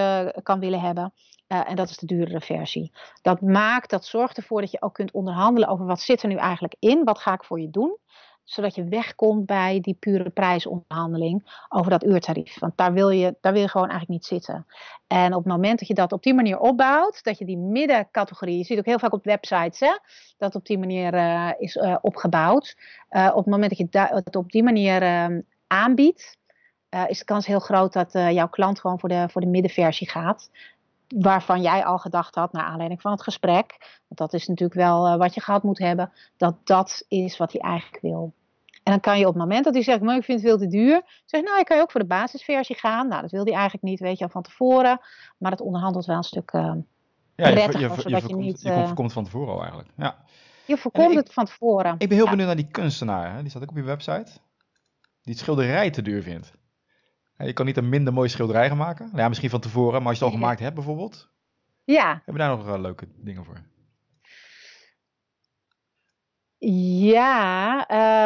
kan 0.43 0.61
willen 0.61 0.81
hebben. 0.81 1.13
en 1.47 1.77
dat 1.77 1.89
is 1.89 1.97
de 1.97 2.07
duurdere 2.07 2.41
versie. 2.41 2.93
Dat 3.23 3.41
maakt, 3.41 3.91
dat 3.91 4.05
zorgt 4.05 4.37
ervoor 4.37 4.61
dat 4.61 4.71
je 4.71 4.83
ook 4.83 4.95
kunt 4.95 5.13
onderhandelen 5.13 5.69
over 5.69 5.87
wat 5.87 6.01
zit 6.01 6.23
er 6.23 6.29
nu 6.29 6.37
eigenlijk 6.37 6.75
in, 6.79 7.05
wat 7.05 7.19
ga 7.19 7.33
ik 7.33 7.45
voor 7.45 7.61
je 7.61 7.71
doen 7.71 7.99
zodat 8.45 8.75
je 8.75 8.85
wegkomt 8.85 9.47
bij 9.47 9.81
die 9.81 9.95
pure 9.95 10.31
prijsonderhandeling 10.31 11.65
over 11.69 11.91
dat 11.91 12.05
uurtarief. 12.05 12.59
Want 12.59 12.77
daar 12.77 12.93
wil 12.93 13.11
je, 13.11 13.37
daar 13.41 13.53
wil 13.53 13.63
je 13.63 13.69
gewoon 13.69 13.89
eigenlijk 13.89 14.21
niet 14.21 14.29
zitten. 14.29 14.67
En 15.07 15.35
op 15.35 15.45
het 15.45 15.53
moment 15.53 15.79
dat 15.79 15.89
je 15.89 15.95
dat 15.95 16.13
op 16.13 16.23
die 16.23 16.35
manier 16.35 16.59
opbouwt, 16.59 17.25
dat 17.25 17.39
je 17.39 17.45
die 17.45 17.59
middencategorie, 17.59 18.59
je 18.59 18.65
ziet 18.65 18.79
ook 18.79 18.85
heel 18.85 18.99
vaak 18.99 19.13
op 19.13 19.25
websites 19.25 19.81
hè, 19.81 19.99
dat 20.37 20.55
op 20.55 20.67
die 20.67 20.79
manier 20.79 21.15
is 21.59 21.79
opgebouwd. 22.01 22.77
Op 23.09 23.37
het 23.37 23.47
moment 23.47 23.79
dat 23.79 23.79
je 23.79 23.99
het 24.01 24.37
op 24.37 24.51
die 24.51 24.63
manier 24.63 25.03
ehm, 25.03 25.41
aanbiedt, 25.67 26.39
is 27.09 27.19
de 27.19 27.25
kans 27.25 27.47
heel 27.47 27.61
groot 27.61 27.93
dat 27.93 28.13
jouw 28.13 28.49
klant 28.49 28.81
gewoon 28.81 28.99
voor 28.99 29.09
de, 29.09 29.27
voor 29.29 29.41
de 29.41 29.47
middenversie 29.47 30.11
gaat 30.11 30.51
waarvan 31.09 31.63
jij 31.63 31.85
al 31.85 31.99
gedacht 31.99 32.35
had, 32.35 32.53
naar 32.53 32.65
aanleiding 32.65 33.01
van 33.01 33.13
het 33.13 33.23
gesprek, 33.23 33.77
want 34.09 34.21
dat 34.21 34.33
is 34.33 34.49
natuurlijk 34.49 34.79
wel 34.79 35.07
uh, 35.07 35.17
wat 35.17 35.35
je 35.35 35.41
gehad 35.41 35.63
moet 35.63 35.79
hebben, 35.79 36.13
dat 36.37 36.57
dat 36.65 37.05
is 37.09 37.37
wat 37.37 37.53
hij 37.53 37.61
eigenlijk 37.61 38.03
wil. 38.03 38.33
En 38.83 38.93
dan 38.93 39.01
kan 39.01 39.19
je 39.19 39.27
op 39.27 39.35
het 39.35 39.43
moment 39.43 39.65
dat 39.65 39.75
hij 39.75 39.83
zegt, 39.83 40.01
maar 40.01 40.17
ik 40.17 40.25
vind 40.25 40.41
het 40.41 40.49
veel 40.49 40.59
te 40.59 40.67
duur, 40.67 41.03
zeg 41.25 41.43
nou, 41.43 41.59
je 41.59 41.65
kan 41.65 41.77
je 41.77 41.83
ook 41.83 41.91
voor 41.91 42.01
de 42.01 42.07
basisversie 42.07 42.77
gaan. 42.77 43.09
Nou, 43.09 43.23
dat 43.23 43.31
wil 43.31 43.45
hij 43.45 43.53
eigenlijk 43.53 43.85
niet, 43.85 44.01
weet 44.01 44.19
je 44.19 44.25
al 44.25 44.31
van 44.31 44.43
tevoren, 44.43 45.01
maar 45.39 45.51
het 45.51 45.61
onderhandelt 45.61 46.07
wel 46.07 46.17
een 46.17 46.23
stuk 46.23 46.53
uh, 46.53 46.73
ja, 47.35 47.49
je, 47.49 47.55
je, 47.55 47.79
je, 47.79 48.09
je, 48.09 48.23
je, 48.27 48.37
niet, 48.37 48.65
uh, 48.65 48.87
voorkomt 48.87 49.13
van 49.13 49.25
tevoren 49.25 49.53
al 49.53 49.61
eigenlijk. 49.61 49.89
Ja. 49.97 50.17
Je 50.67 50.77
voorkomt 50.77 51.15
het 51.15 51.33
van 51.33 51.45
tevoren. 51.45 51.95
Ik 51.99 52.09
ben 52.09 52.17
heel 52.17 52.25
ja. 52.25 52.31
benieuwd 52.31 52.47
naar 52.47 52.57
die 52.57 52.71
kunstenaar, 52.71 53.35
hè? 53.35 53.41
die 53.41 53.51
staat 53.51 53.63
ook 53.63 53.71
op 53.71 53.77
je 53.77 53.83
website, 53.83 54.31
die 55.23 55.33
het 55.33 55.39
schilderij 55.39 55.91
te 55.91 56.03
duur 56.03 56.23
vindt. 56.23 56.53
Je 57.47 57.53
kan 57.53 57.67
niet 57.67 57.77
een 57.77 57.89
minder 57.89 58.13
mooie 58.13 58.29
schilderij 58.29 58.69
gaan 58.69 58.77
maken. 58.77 59.11
Ja, 59.15 59.29
misschien 59.29 59.51
van 59.51 59.61
tevoren, 59.61 59.99
maar 59.99 60.09
als 60.09 60.19
je 60.19 60.25
het 60.25 60.33
al 60.33 60.41
gemaakt 60.41 60.61
hebt 60.61 60.75
bijvoorbeeld. 60.75 61.29
Ja. 61.85 62.09
Hebben 62.09 62.33
we 62.33 62.39
daar 62.39 62.57
nog 62.57 62.67
uh, 62.67 62.81
leuke 62.81 63.07
dingen 63.17 63.45
voor? 63.45 63.63
Ja, 67.07 67.77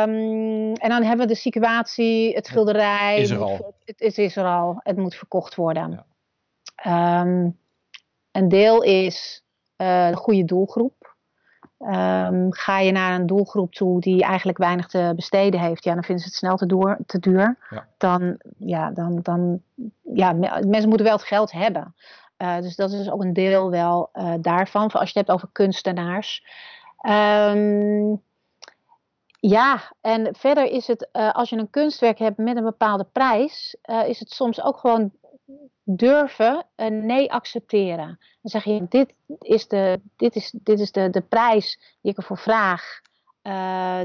um, 0.02 0.72
en 0.72 0.88
dan 0.88 1.02
hebben 1.02 1.26
we 1.26 1.32
de 1.32 1.38
situatie, 1.38 2.34
het 2.34 2.46
schilderij. 2.46 3.20
Is 3.20 3.30
er 3.30 3.42
al. 3.42 3.74
Het, 3.84 4.00
het, 4.00 4.18
is 4.18 4.36
er 4.36 4.44
al, 4.44 4.80
het 4.82 4.96
moet 4.96 5.14
verkocht 5.14 5.54
worden. 5.54 6.04
Ja. 6.84 7.20
Um, 7.20 7.58
een 8.30 8.48
deel 8.48 8.82
is 8.82 9.44
uh, 9.76 10.08
de 10.08 10.16
goede 10.16 10.44
doelgroep. 10.44 10.97
Um, 11.80 12.52
ga 12.52 12.78
je 12.78 12.92
naar 12.92 13.14
een 13.14 13.26
doelgroep 13.26 13.72
toe 13.72 14.00
die 14.00 14.22
eigenlijk 14.22 14.58
weinig 14.58 14.86
te 14.86 15.12
besteden 15.16 15.60
heeft, 15.60 15.84
ja, 15.84 15.94
dan 15.94 16.04
vinden 16.04 16.24
ze 16.24 16.28
het 16.28 16.38
snel 16.38 16.56
te, 16.56 16.66
door, 16.66 16.98
te 17.06 17.18
duur. 17.18 17.58
Ja. 17.70 17.86
Dan, 17.96 18.36
ja, 18.56 18.90
dan, 18.90 19.18
dan, 19.22 19.62
ja, 20.02 20.32
mensen 20.32 20.88
moeten 20.88 21.06
wel 21.06 21.16
het 21.16 21.24
geld 21.24 21.52
hebben. 21.52 21.94
Uh, 22.38 22.56
dus 22.56 22.76
dat 22.76 22.92
is 22.92 23.10
ook 23.10 23.22
een 23.22 23.32
deel 23.32 23.70
wel 23.70 24.10
uh, 24.14 24.34
daarvan. 24.40 24.82
Als 24.82 25.12
je 25.12 25.18
het 25.18 25.26
hebt 25.26 25.30
over 25.30 25.48
kunstenaars. 25.52 26.44
Um, 27.08 28.22
ja, 29.40 29.80
en 30.00 30.34
verder 30.34 30.64
is 30.64 30.86
het, 30.86 31.08
uh, 31.12 31.32
als 31.32 31.50
je 31.50 31.56
een 31.56 31.70
kunstwerk 31.70 32.18
hebt 32.18 32.38
met 32.38 32.56
een 32.56 32.64
bepaalde 32.64 33.06
prijs, 33.12 33.76
is 34.06 34.18
het 34.18 34.30
soms 34.30 34.62
ook 34.62 34.78
gewoon 34.78 35.12
durven 35.82 36.66
een 36.76 37.06
nee 37.06 37.32
accepteren. 37.32 38.18
Dan 38.42 38.50
zeg 38.50 38.64
je, 38.64 38.86
dit 38.88 39.14
is 39.38 39.68
de, 39.68 40.00
dit 40.16 40.36
is, 40.36 40.54
dit 40.62 40.80
is 40.80 40.92
de, 40.92 41.10
de 41.10 41.20
prijs 41.20 41.96
die 42.00 42.10
ik 42.10 42.16
ervoor 42.16 42.38
vraag. 42.38 43.00
Uh, 43.42 44.00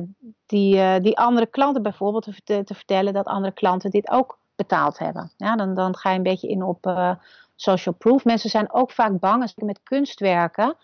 die, 0.46 0.76
uh, 0.76 1.00
die 1.00 1.18
andere 1.18 1.46
klanten 1.46 1.84
bijvoorbeeld 1.84 2.24
te, 2.44 2.64
te, 2.64 2.74
vertellen 2.74 3.14
dat 3.14 3.26
andere 3.26 3.54
klanten 3.54 3.90
dit 3.90 4.10
ook 4.10 4.40
betaald 4.56 4.98
hebben. 4.98 5.32
Ja, 5.38 5.56
dan, 5.56 5.74
dan 5.74 5.98
ga 5.98 6.10
je 6.10 6.18
een 6.18 6.24
beetje 6.24 6.48
in 6.48 6.64
op 6.64 6.86
uh, 6.86 7.16
social 7.56 7.96
proof. 7.96 8.26
Mensen 8.26 8.50
zijn 8.50 8.74
ook 8.74 8.92
vaak 8.92 9.20
bang 9.20 9.42
als 9.42 9.54
je 9.56 9.66
met 9.66 9.84
kunstwerken, 9.84 10.76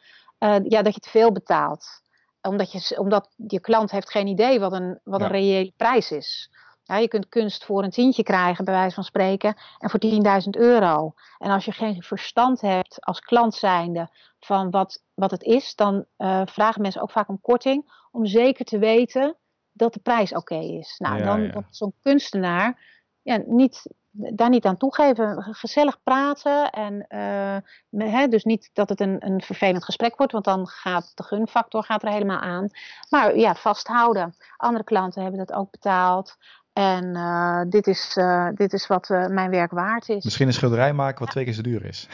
ja, 0.64 0.82
dat 0.82 0.94
je 0.94 1.00
te 1.00 1.10
veel 1.10 1.32
betaalt. 1.32 2.02
Omdat 2.42 2.72
je, 2.72 3.00
omdat 3.00 3.30
je 3.48 3.60
klant 3.60 3.92
heeft 3.92 4.12
geen 4.12 4.28
idee 4.28 4.60
wat 4.60 4.74
een, 4.74 5.00
wat 5.04 5.20
ja. 5.20 5.26
een 5.26 5.32
reële 5.32 5.74
prijs 5.78 6.12
is. 6.12 6.50
Ja, 6.90 6.98
je 6.98 7.08
kunt 7.08 7.30
kunst 7.30 7.66
voor 7.66 7.84
een 7.84 7.90
tientje 7.90 8.24
krijgen, 8.24 8.66
bij 8.66 8.74
wijze 8.74 8.96
van 8.96 9.04
spreken, 9.04 9.56
en 9.80 9.90
voor 9.90 10.00
10.000 10.44 10.50
euro. 10.50 11.14
En 11.38 11.52
als 11.52 11.66
je 11.66 11.72
geen 11.72 12.04
verstand 12.04 12.62
hebt 12.62 13.06
als 13.06 13.20
klant 13.20 13.56
zijnde 13.56 14.10
van 14.40 14.70
wat, 14.70 15.04
wat 15.14 15.32
het 15.32 15.44
is, 15.44 15.76
dan 15.76 16.06
uh, 16.18 16.42
vragen 16.46 16.82
mensen 16.82 17.02
ook 17.02 17.12
vaak 17.12 17.30
om 17.30 17.42
korting, 17.42 18.08
om 18.12 18.26
zeker 18.26 18.66
te 18.66 18.78
weten 18.78 19.36
dat 19.72 19.94
de 19.94 20.00
prijs 20.00 20.30
oké 20.30 20.54
okay 20.54 20.66
is. 20.66 20.96
Nou, 20.98 21.18
ja, 21.18 21.24
dan 21.24 21.42
ja. 21.42 21.64
zo'n 21.70 21.94
kunstenaar 22.02 22.78
ja, 23.22 23.44
niet, 23.46 23.94
daar 24.12 24.50
niet 24.50 24.66
aan 24.66 24.78
toegeven. 24.78 25.44
Gezellig 25.44 26.04
praten 26.04 26.70
en 26.70 27.06
uh, 27.10 28.12
hè, 28.12 28.28
dus 28.28 28.44
niet 28.44 28.70
dat 28.74 28.90
het 28.90 29.00
een, 29.00 29.26
een 29.26 29.42
vervelend 29.42 29.84
gesprek 29.84 30.18
wordt, 30.18 30.32
want 30.32 30.46
dan 30.46 30.68
gaat 30.68 31.12
de 31.16 31.24
gunfactor 31.24 31.84
gaat 31.84 32.04
er 32.04 32.10
helemaal 32.10 32.40
aan. 32.40 32.70
Maar 33.10 33.38
ja, 33.38 33.56
vasthouden. 33.56 34.36
Andere 34.58 34.84
klanten 34.84 35.22
hebben 35.22 35.46
dat 35.46 35.58
ook 35.58 35.72
betaald. 35.72 36.38
En 36.74 37.16
uh, 37.16 37.62
dit, 37.70 37.88
is, 37.88 38.16
uh, 38.18 38.50
dit 38.54 38.74
is 38.74 38.88
wat 38.88 39.10
uh, 39.10 39.28
mijn 39.28 39.50
werk 39.50 39.72
waard 39.72 40.10
is. 40.10 40.24
Misschien 40.24 40.48
een 40.48 40.54
schilderij 40.54 40.94
maken 40.94 41.20
wat 41.20 41.32
twee 41.32 41.44
keer 41.44 41.54
zo 41.54 41.62
duur 41.62 41.86
is. 41.86 42.08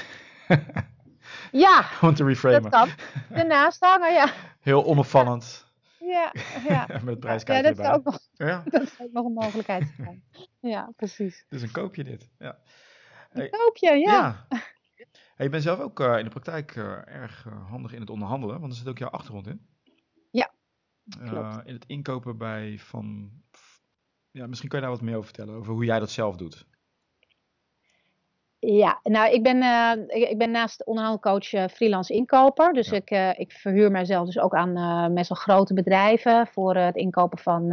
ja, 1.65 1.85
om 2.01 2.13
te 2.13 2.23
reframen. 2.23 2.61
Dat 2.61 2.71
kan. 2.71 2.89
Ernaast 3.29 3.79
hangen, 3.79 4.13
ja. 4.13 4.31
Heel 4.59 4.85
onopvallend. 4.85 5.65
Ja, 5.99 6.33
ja. 6.67 6.85
Met 7.03 7.05
het 7.05 7.19
prijskaartje 7.19 7.69
ja, 7.69 7.73
dat 7.73 7.85
Zou 7.85 7.97
ook 7.97 8.03
nog, 8.03 8.19
ja. 8.33 8.63
dat 8.65 8.95
ook 9.01 9.11
nog 9.11 9.25
een 9.25 9.33
mogelijkheid. 9.33 9.95
Ja, 10.59 10.91
precies. 10.95 11.45
Dus 11.49 11.61
een 11.61 11.71
koopje 11.71 12.03
dit. 12.03 12.29
Ja. 12.39 12.57
Hey, 13.29 13.43
een 13.43 13.49
koopje, 13.49 13.97
ja. 13.97 14.11
ja. 14.11 14.45
Hey, 15.35 15.45
je 15.45 15.49
bent 15.49 15.63
zelf 15.63 15.79
ook 15.79 15.99
in 15.99 16.23
de 16.23 16.29
praktijk 16.29 16.75
erg 17.05 17.45
handig 17.69 17.93
in 17.93 17.99
het 17.99 18.09
onderhandelen, 18.09 18.59
want 18.59 18.71
er 18.71 18.77
zit 18.77 18.87
ook 18.87 18.97
jouw 18.97 19.09
achtergrond 19.09 19.47
in. 19.47 19.67
Ja, 21.07 21.61
in 21.65 21.73
het 21.73 21.85
inkopen 21.87 22.37
bij 22.37 22.79
van 22.79 23.31
ja, 24.35 24.47
misschien 24.47 24.69
kan 24.69 24.79
je 24.79 24.85
daar 24.85 24.95
wat 24.95 25.03
meer 25.03 25.15
over 25.15 25.25
vertellen, 25.33 25.55
over 25.55 25.73
hoe 25.73 25.85
jij 25.85 25.99
dat 25.99 26.09
zelf 26.09 26.35
doet. 26.35 26.65
Ja, 28.59 28.99
nou, 29.03 29.33
ik 29.33 29.43
ben, 29.43 29.57
uh, 29.57 29.91
ik, 30.07 30.29
ik, 30.29 30.37
ben 30.37 30.51
naast 30.51 30.85
onderhandelcoach 30.85 31.53
uh, 31.53 31.67
freelance 31.67 32.13
inkoper. 32.13 32.73
Dus 32.73 32.89
ja. 32.89 32.95
ik, 32.95 33.11
uh, 33.11 33.39
ik 33.39 33.51
verhuur 33.51 33.91
mijzelf 33.91 34.25
dus 34.25 34.39
ook 34.39 34.53
aan 34.53 35.13
best 35.13 35.29
wel 35.29 35.37
grote 35.37 35.73
bedrijven 35.73 36.47
voor 36.47 36.75
het 36.75 36.95
inkopen 36.95 37.37
van 37.37 37.67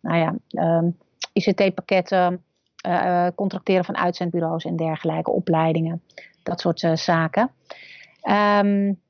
nou 0.00 0.16
ja, 0.16 0.34
um, 0.78 0.96
ICT-pakketten, 1.32 2.44
contracteren 3.34 3.84
van 3.84 3.96
uitzendbureaus 3.96 4.64
en 4.64 4.76
dergelijke, 4.76 5.30
opleidingen, 5.30 6.02
dat 6.42 6.60
soort 6.60 6.80
zaken. 6.94 7.50
Um, 8.62 9.00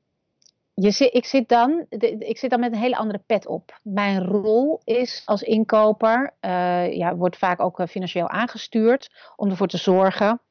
je 0.81 1.09
ik, 1.09 1.25
zit 1.25 1.49
dan, 1.49 1.85
ik 2.19 2.37
zit 2.37 2.49
dan 2.49 2.59
met 2.59 2.71
een 2.71 2.79
hele 2.79 2.97
andere 2.97 3.23
pet 3.25 3.47
op. 3.47 3.79
Mijn 3.83 4.25
rol 4.25 4.81
is 4.83 5.21
als 5.25 5.41
inkoper, 5.41 6.33
uh, 6.41 6.93
ja, 6.93 7.15
wordt 7.15 7.37
vaak 7.37 7.59
ook 7.59 7.79
eh, 7.79 7.87
financieel 7.87 8.29
aangestuurd 8.29 9.31
om 9.35 9.49
ervoor 9.49 9.67
te 9.67 9.77
zorgen 9.77 10.41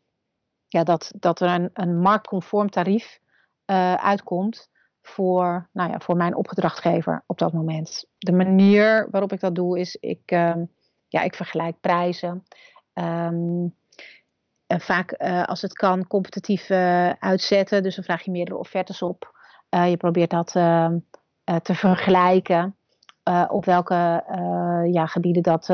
ja, 0.68 0.84
dat, 0.84 1.12
dat 1.16 1.40
er 1.40 1.48
een, 1.48 1.70
een 1.72 2.00
marktconform 2.00 2.70
tarief 2.70 3.20
uh, 3.66 3.94
uitkomt 3.94 4.70
voor, 5.02 5.68
nou 5.72 5.90
ja, 5.90 5.98
voor 5.98 6.16
mijn 6.16 6.34
opdrachtgever 6.34 7.22
op 7.26 7.38
dat 7.38 7.52
moment. 7.52 8.04
De 8.18 8.32
manier 8.32 9.08
waarop 9.10 9.32
ik 9.32 9.40
dat 9.40 9.54
doe 9.54 9.78
is, 9.78 9.96
ik, 9.96 10.32
uh, 10.32 10.54
ja, 11.08 11.20
ik 11.20 11.34
vergelijk 11.34 11.80
prijzen. 11.80 12.44
Um, 12.94 13.76
en 14.66 14.80
vaak, 14.80 15.12
als 15.46 15.62
het 15.62 15.72
kan, 15.72 16.06
competitief 16.06 16.70
uitzetten. 17.18 17.82
Dus 17.82 17.94
dan 17.94 18.04
vraag 18.04 18.22
je 18.22 18.30
meerdere 18.30 18.58
offertes 18.58 19.02
op. 19.02 19.37
Uh, 19.70 19.90
je 19.90 19.96
probeert 19.96 20.30
dat 20.30 20.54
uh, 20.54 20.86
te 21.62 21.74
vergelijken 21.74 22.76
op 23.48 23.64
welke 23.64 24.24
ja, 24.90 25.06
gebieden 25.06 25.42
dat 25.42 25.70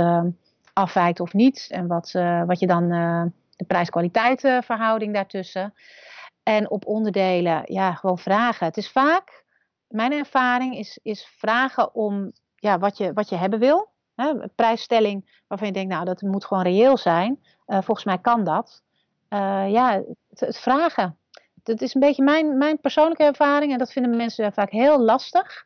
afwijkt 0.72 1.20
of 1.20 1.32
niet. 1.32 1.66
En 1.70 1.86
wat, 1.86 2.12
wat 2.46 2.58
je 2.60 2.66
dan 2.66 2.88
de 3.56 3.64
prijs-kwaliteit 3.64 4.40
verhouding 4.64 5.14
daartussen. 5.14 5.74
En 6.42 6.70
op 6.70 6.86
onderdelen, 6.86 7.62
ja, 7.64 7.94
gewoon 7.94 8.18
vragen. 8.18 8.66
Het 8.66 8.76
is 8.76 8.90
vaak, 8.90 9.44
mijn 9.88 10.12
ervaring 10.12 10.76
is, 10.76 10.98
is 11.02 11.34
vragen 11.36 11.94
om 11.94 12.32
ja, 12.56 12.78
wat, 12.78 12.96
je, 12.96 13.12
wat 13.12 13.28
je 13.28 13.36
hebben 13.36 13.58
wil. 13.58 13.92
Hè, 14.14 14.48
prijsstelling 14.48 15.42
waarvan 15.46 15.66
je 15.66 15.72
denkt, 15.72 15.92
nou, 15.92 16.04
dat 16.04 16.22
moet 16.22 16.44
gewoon 16.44 16.62
reëel 16.62 16.96
zijn. 16.96 17.40
Volgens 17.66 18.04
mij 18.04 18.18
kan 18.18 18.44
dat. 18.44 18.82
Ja, 19.68 20.02
het, 20.34 20.58
vragen. 20.58 21.18
Dat 21.64 21.80
is 21.80 21.94
een 21.94 22.00
beetje 22.00 22.22
mijn, 22.22 22.58
mijn 22.58 22.80
persoonlijke 22.80 23.24
ervaring. 23.24 23.72
En 23.72 23.78
dat 23.78 23.92
vinden 23.92 24.16
mensen 24.16 24.52
vaak 24.52 24.70
heel 24.70 25.00
lastig. 25.00 25.64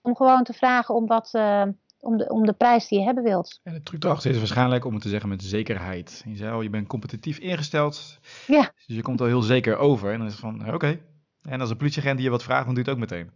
Om 0.00 0.16
gewoon 0.16 0.44
te 0.44 0.52
vragen 0.52 0.94
om 0.94 1.06
wat, 1.06 1.30
uh, 1.32 1.62
om 2.00 2.16
de, 2.16 2.28
om 2.28 2.46
de 2.46 2.52
prijs 2.52 2.88
die 2.88 2.98
je 2.98 3.04
hebben 3.04 3.24
wilt. 3.24 3.60
En 3.62 3.72
de 3.72 3.82
truc 3.82 4.04
erachter 4.04 4.30
is 4.30 4.38
waarschijnlijk 4.38 4.84
om 4.84 4.92
het 4.92 5.02
te 5.02 5.08
zeggen 5.08 5.28
met 5.28 5.42
zekerheid. 5.42 6.22
Je 6.26 6.36
zei 6.36 6.52
al, 6.52 6.60
je 6.60 6.70
bent 6.70 6.86
competitief 6.86 7.38
ingesteld. 7.38 8.18
Ja. 8.46 8.72
Dus 8.86 8.96
je 8.96 9.02
komt 9.02 9.20
al 9.20 9.26
heel 9.26 9.42
zeker 9.42 9.76
over. 9.76 10.12
En 10.12 10.18
dan 10.18 10.26
is 10.26 10.32
het 10.32 10.40
van, 10.40 10.60
oké. 10.60 10.74
Okay. 10.74 11.02
En 11.42 11.60
als 11.60 11.70
een 11.70 11.76
politieagent 11.76 12.16
die 12.16 12.24
je 12.24 12.30
wat 12.30 12.42
vraagt, 12.42 12.66
dan 12.66 12.74
doet 12.74 12.86
het 12.86 12.94
ook 12.94 13.00
meteen. 13.00 13.30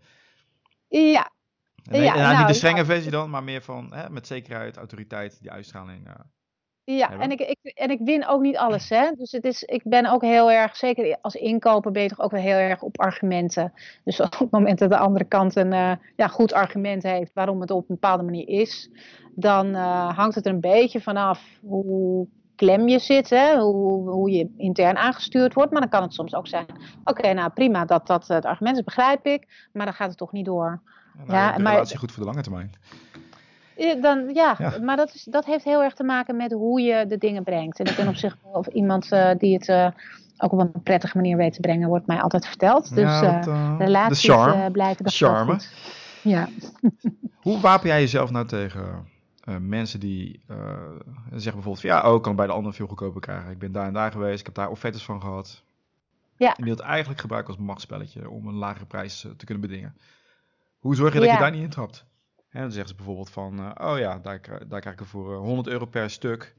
Ja. 0.89 1.31
En, 1.91 2.03
ja, 2.03 2.15
nou, 2.15 2.39
niet 2.39 2.47
de 2.47 2.55
strenge 2.55 2.85
versie 2.85 3.11
dan, 3.11 3.31
maar 3.31 3.45
meer 3.45 3.63
van 3.63 3.95
hè, 3.95 4.11
met 4.11 4.27
zekerheid, 4.27 4.77
autoriteit, 4.77 5.41
die 5.41 5.51
uitstraling. 5.51 6.07
Uh, 6.07 6.15
ja, 6.85 7.19
en 7.19 7.31
ik, 7.31 7.41
ik, 7.41 7.73
en 7.75 7.91
ik 7.91 7.99
win 8.05 8.27
ook 8.27 8.41
niet 8.41 8.57
alles. 8.57 8.89
Hè? 8.89 9.11
Dus 9.17 9.33
het 9.33 9.45
is, 9.45 9.63
ik 9.63 9.83
ben 9.85 10.07
ook 10.07 10.23
heel 10.23 10.51
erg, 10.51 10.77
zeker 10.77 11.19
als 11.21 11.35
inkoper 11.35 11.93
ben 11.93 12.03
je 12.03 12.09
toch 12.09 12.21
ook 12.21 12.31
wel 12.31 12.41
heel 12.41 12.57
erg 12.57 12.83
op 12.83 13.01
argumenten. 13.01 13.73
Dus 14.05 14.21
op 14.31 14.39
het 14.39 14.51
moment 14.51 14.79
dat 14.79 14.91
de 14.91 14.97
andere 14.97 15.25
kant 15.25 15.57
een 15.57 15.73
uh, 15.73 15.93
ja, 16.17 16.29
goed 16.29 16.53
argument 16.53 17.03
heeft 17.03 17.33
waarom 17.35 17.61
het 17.61 17.71
op 17.71 17.81
een 17.89 17.95
bepaalde 17.95 18.23
manier 18.23 18.49
is, 18.49 18.91
dan 19.35 19.67
uh, 19.67 20.17
hangt 20.17 20.35
het 20.35 20.47
er 20.47 20.53
een 20.53 20.61
beetje 20.61 21.01
vanaf 21.01 21.41
hoe 21.61 22.27
klem 22.55 22.89
je 22.89 22.99
zit, 22.99 23.31
hè? 23.31 23.59
Hoe, 23.59 24.11
hoe 24.11 24.31
je 24.31 24.55
intern 24.57 24.97
aangestuurd 24.97 25.55
wordt. 25.55 25.71
Maar 25.71 25.81
dan 25.81 25.91
kan 25.91 26.03
het 26.03 26.15
soms 26.15 26.35
ook 26.35 26.47
zijn, 26.47 26.67
oké, 27.05 27.33
nou 27.33 27.51
prima, 27.51 27.85
dat, 27.85 28.07
dat 28.07 28.27
het 28.27 28.45
argument 28.45 28.77
is, 28.77 28.85
begrijp 28.85 29.27
ik, 29.27 29.69
maar 29.73 29.85
dan 29.85 29.95
gaat 29.95 30.09
het 30.09 30.19
toch 30.19 30.33
niet 30.33 30.45
door. 30.45 30.81
Ja, 31.19 31.25
nou, 31.25 31.33
ja, 31.33 31.57
de 31.57 31.63
maar, 31.63 31.73
relatie 31.73 31.99
goed 31.99 32.13
voor 32.13 32.23
de 32.23 32.29
lange 32.29 32.43
termijn. 32.43 32.73
Dan, 34.01 34.35
ja, 34.35 34.57
maar 34.83 34.97
dat, 34.97 35.15
is, 35.15 35.25
dat 35.25 35.45
heeft 35.45 35.65
heel 35.65 35.83
erg 35.83 35.95
te 35.95 36.03
maken 36.03 36.37
met 36.37 36.53
hoe 36.53 36.81
je 36.81 37.07
de 37.07 37.19
dingen 37.19 37.43
brengt. 37.43 37.79
En 37.79 37.87
ik 37.87 37.97
ben 37.97 38.09
op 38.09 38.15
zich 38.15 38.37
of 38.43 38.67
iemand 38.67 39.13
uh, 39.13 39.31
die 39.39 39.55
het 39.55 39.69
uh, 39.69 39.89
ook 40.39 40.53
op 40.53 40.59
een 40.59 40.83
prettige 40.83 41.17
manier 41.17 41.37
weet 41.37 41.53
te 41.53 41.61
brengen, 41.61 41.89
wordt 41.89 42.07
mij 42.07 42.21
altijd 42.21 42.47
verteld. 42.47 42.95
Dus 42.95 43.21
ja, 43.21 43.21
dat, 43.21 43.47
uh, 43.47 43.75
relaties 43.79 44.23
de 44.23 44.33
charme, 44.33 44.71
blijven 44.71 45.05
dat 45.05 45.15
charme. 45.15 45.53
Goed. 45.53 45.71
Ja. 46.23 46.49
hoe 47.43 47.61
wapen 47.61 47.89
jij 47.89 48.01
jezelf 48.01 48.31
nou 48.31 48.47
tegen 48.47 49.11
mensen 49.61 50.01
die 50.01 50.41
zeggen 51.31 51.53
bijvoorbeeld 51.53 51.81
van, 51.81 51.91
ja, 51.91 52.11
oh, 52.11 52.17
ik 52.17 52.23
kan 52.23 52.37
bij 52.37 52.47
de 52.47 52.53
ander 52.53 52.75
veel 52.75 52.87
goedkoper 52.87 53.21
krijgen. 53.21 53.51
Ik 53.51 53.59
ben 53.59 53.73
daar 53.73 53.87
en 53.87 53.93
daar 53.93 54.13
geweest, 54.13 54.41
ik 54.41 54.47
heb 54.47 54.55
daar 54.55 54.71
offertes 54.71 55.05
van 55.05 55.21
gehad. 55.21 55.63
Ja. 56.37 56.55
En 56.57 56.63
die 56.63 56.73
het 56.73 56.83
eigenlijk 56.83 57.21
gebruiken 57.21 57.55
als 57.55 57.63
machtsspelletje 57.63 58.31
om 58.31 58.47
een 58.47 58.55
lagere 58.55 58.87
prijs 58.87 59.27
te 59.37 59.45
kunnen 59.45 59.69
bedingen. 59.69 59.97
Hoe 60.79 60.95
zorg 60.95 61.13
je 61.13 61.21
dat 61.21 61.31
je 61.31 61.39
daar 61.39 61.51
niet 61.51 61.63
in 61.63 61.71
trapt? 61.71 62.05
En 62.53 62.61
dan 62.61 62.71
zeggen 62.71 62.89
ze 62.89 62.95
bijvoorbeeld 62.95 63.31
van, 63.31 63.59
uh, 63.59 63.91
oh 63.91 63.99
ja, 63.99 64.19
daar, 64.19 64.41
daar 64.69 64.81
krijg 64.81 65.01
ik 65.01 65.07
voor 65.07 65.35
100 65.35 65.67
euro 65.67 65.87
per 65.87 66.11
stuk. 66.11 66.55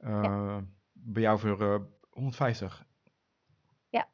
Uh, 0.00 0.22
ja. 0.22 0.60
Bij 0.92 1.22
jou 1.22 1.38
voor 1.38 1.62
uh, 1.62 1.74
150. 2.10 2.84
Ja. 3.88 4.08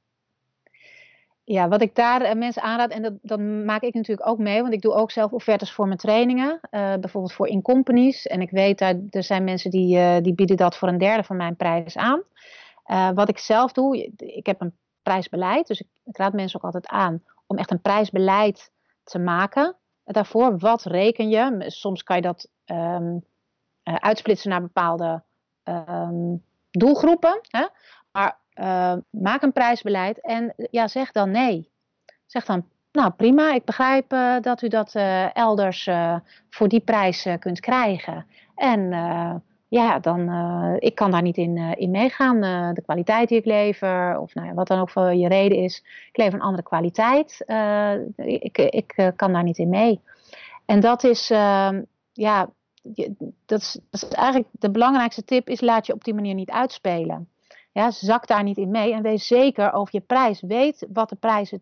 Ja, 1.45 1.69
wat 1.69 1.83
ik 1.83 1.95
daar 1.95 2.37
mensen 2.37 2.63
aanraad, 2.63 2.91
en 2.91 3.03
dat, 3.03 3.13
dat 3.23 3.41
maak 3.41 3.83
ik 3.83 3.95
natuurlijk 3.95 4.29
ook 4.29 4.39
mee, 4.39 4.61
want 4.63 4.75
ik 4.75 4.81
doe 4.81 4.93
ook 4.93 5.11
zelf 5.11 5.33
offertes 5.33 5.73
voor 5.73 5.87
mijn 5.87 5.99
trainingen, 5.99 6.61
bijvoorbeeld 6.71 7.33
voor 7.33 7.49
in-companies. 7.49 8.27
En 8.27 8.41
ik 8.41 8.51
weet, 8.51 8.79
dat 8.79 8.97
er 9.11 9.23
zijn 9.23 9.45
mensen 9.45 9.71
die, 9.71 10.21
die 10.21 10.35
bieden 10.35 10.57
dat 10.57 10.77
voor 10.77 10.89
een 10.89 10.99
derde 10.99 11.25
van 11.25 11.37
mijn 11.37 11.57
prijs 11.57 11.97
aan. 11.97 12.23
wat 13.15 13.29
ik 13.29 13.39
zelf 13.39 13.73
doe, 13.73 14.13
ik 14.17 14.47
heb 14.47 14.61
een 14.61 14.77
prijsbeleid, 15.03 15.67
dus 15.67 15.81
ik, 15.81 15.87
ik 16.05 16.17
raad 16.17 16.33
mensen 16.33 16.59
ook 16.59 16.65
altijd 16.65 16.87
aan 16.87 17.23
om 17.47 17.57
echt 17.57 17.71
een 17.71 17.81
prijsbeleid 17.81 18.73
te 19.05 19.19
maken 19.19 19.77
daarvoor. 20.13 20.59
Wat 20.59 20.85
reken 20.85 21.29
je? 21.29 21.65
Soms 21.67 22.03
kan 22.03 22.17
je 22.17 22.23
dat 22.23 22.49
um, 22.67 23.25
uh, 23.85 23.95
uitsplitsen 23.95 24.51
naar 24.51 24.61
bepaalde 24.61 25.23
um, 25.65 26.45
doelgroepen. 26.71 27.41
Hè? 27.49 27.67
Maar 28.13 28.39
uh, 28.55 28.95
maak 29.11 29.43
een 29.43 29.53
prijsbeleid 29.53 30.21
en 30.21 30.55
ja, 30.71 30.89
zeg 30.89 31.13
dan 31.13 31.31
nee. 31.31 31.71
Zeg 32.27 32.45
dan, 32.45 32.69
nou 32.93 33.11
prima, 33.11 33.53
ik 33.53 33.65
begrijp 33.65 34.13
uh, 34.13 34.41
dat 34.41 34.63
u 34.63 34.69
dat 34.69 34.95
elders 35.33 35.89
voor 36.51 36.69
die 36.69 36.81
prijs 36.81 37.27
kunt 37.39 37.61
krijgen. 37.61 38.27
En 38.55 38.93
ja, 39.69 39.99
dan, 39.99 40.21
uh, 40.21 40.75
ik 40.79 40.95
kan 40.95 41.11
daar 41.11 41.23
niet 41.23 41.37
in, 41.37 41.57
uh, 41.57 41.73
in 41.77 41.91
meegaan. 41.91 42.45
Uh, 42.45 42.73
de 42.73 42.83
kwaliteit 42.83 43.29
die 43.29 43.39
ik 43.39 43.45
lever, 43.45 44.19
of 44.19 44.35
nou 44.35 44.47
ja, 44.47 44.55
wat 44.55 44.67
dan 44.67 44.81
ook 44.81 44.91
voor 44.91 45.15
je 45.15 45.29
reden 45.29 45.59
is. 45.59 45.85
Ik 46.09 46.17
lever 46.17 46.35
een 46.35 46.45
andere 46.45 46.63
kwaliteit. 46.63 47.45
ik 48.17 48.59
ik 48.59 49.13
kan 49.17 49.33
daar 49.33 49.43
niet 49.43 49.59
in 49.59 49.69
mee. 49.69 50.01
En 50.65 50.81
dat 50.81 51.05
is, 51.05 51.31
ehm, 51.31 51.83
ja, 52.13 52.51
dat 53.47 53.61
is, 53.61 53.79
dat 53.91 54.03
is 54.03 54.09
eigenlijk 54.09 54.49
de 54.53 54.71
belangrijkste 54.71 55.25
tip 55.25 55.49
is 55.49 55.61
laat 55.61 55.87
je 55.87 55.93
op 55.93 56.05
die 56.05 56.15
manier 56.15 56.35
niet 56.35 56.51
uitspelen. 56.51 57.29
Ja, 57.73 57.91
zak 57.91 58.27
daar 58.27 58.43
niet 58.43 58.57
in 58.57 58.71
mee 58.71 58.93
en 58.93 59.03
wees 59.03 59.27
zeker 59.27 59.73
over 59.73 59.95
je 59.95 60.01
prijs. 60.01 60.41
Weet 60.41 60.87
wat 60.93 61.09
de 61.09 61.17
prijzen 61.17 61.61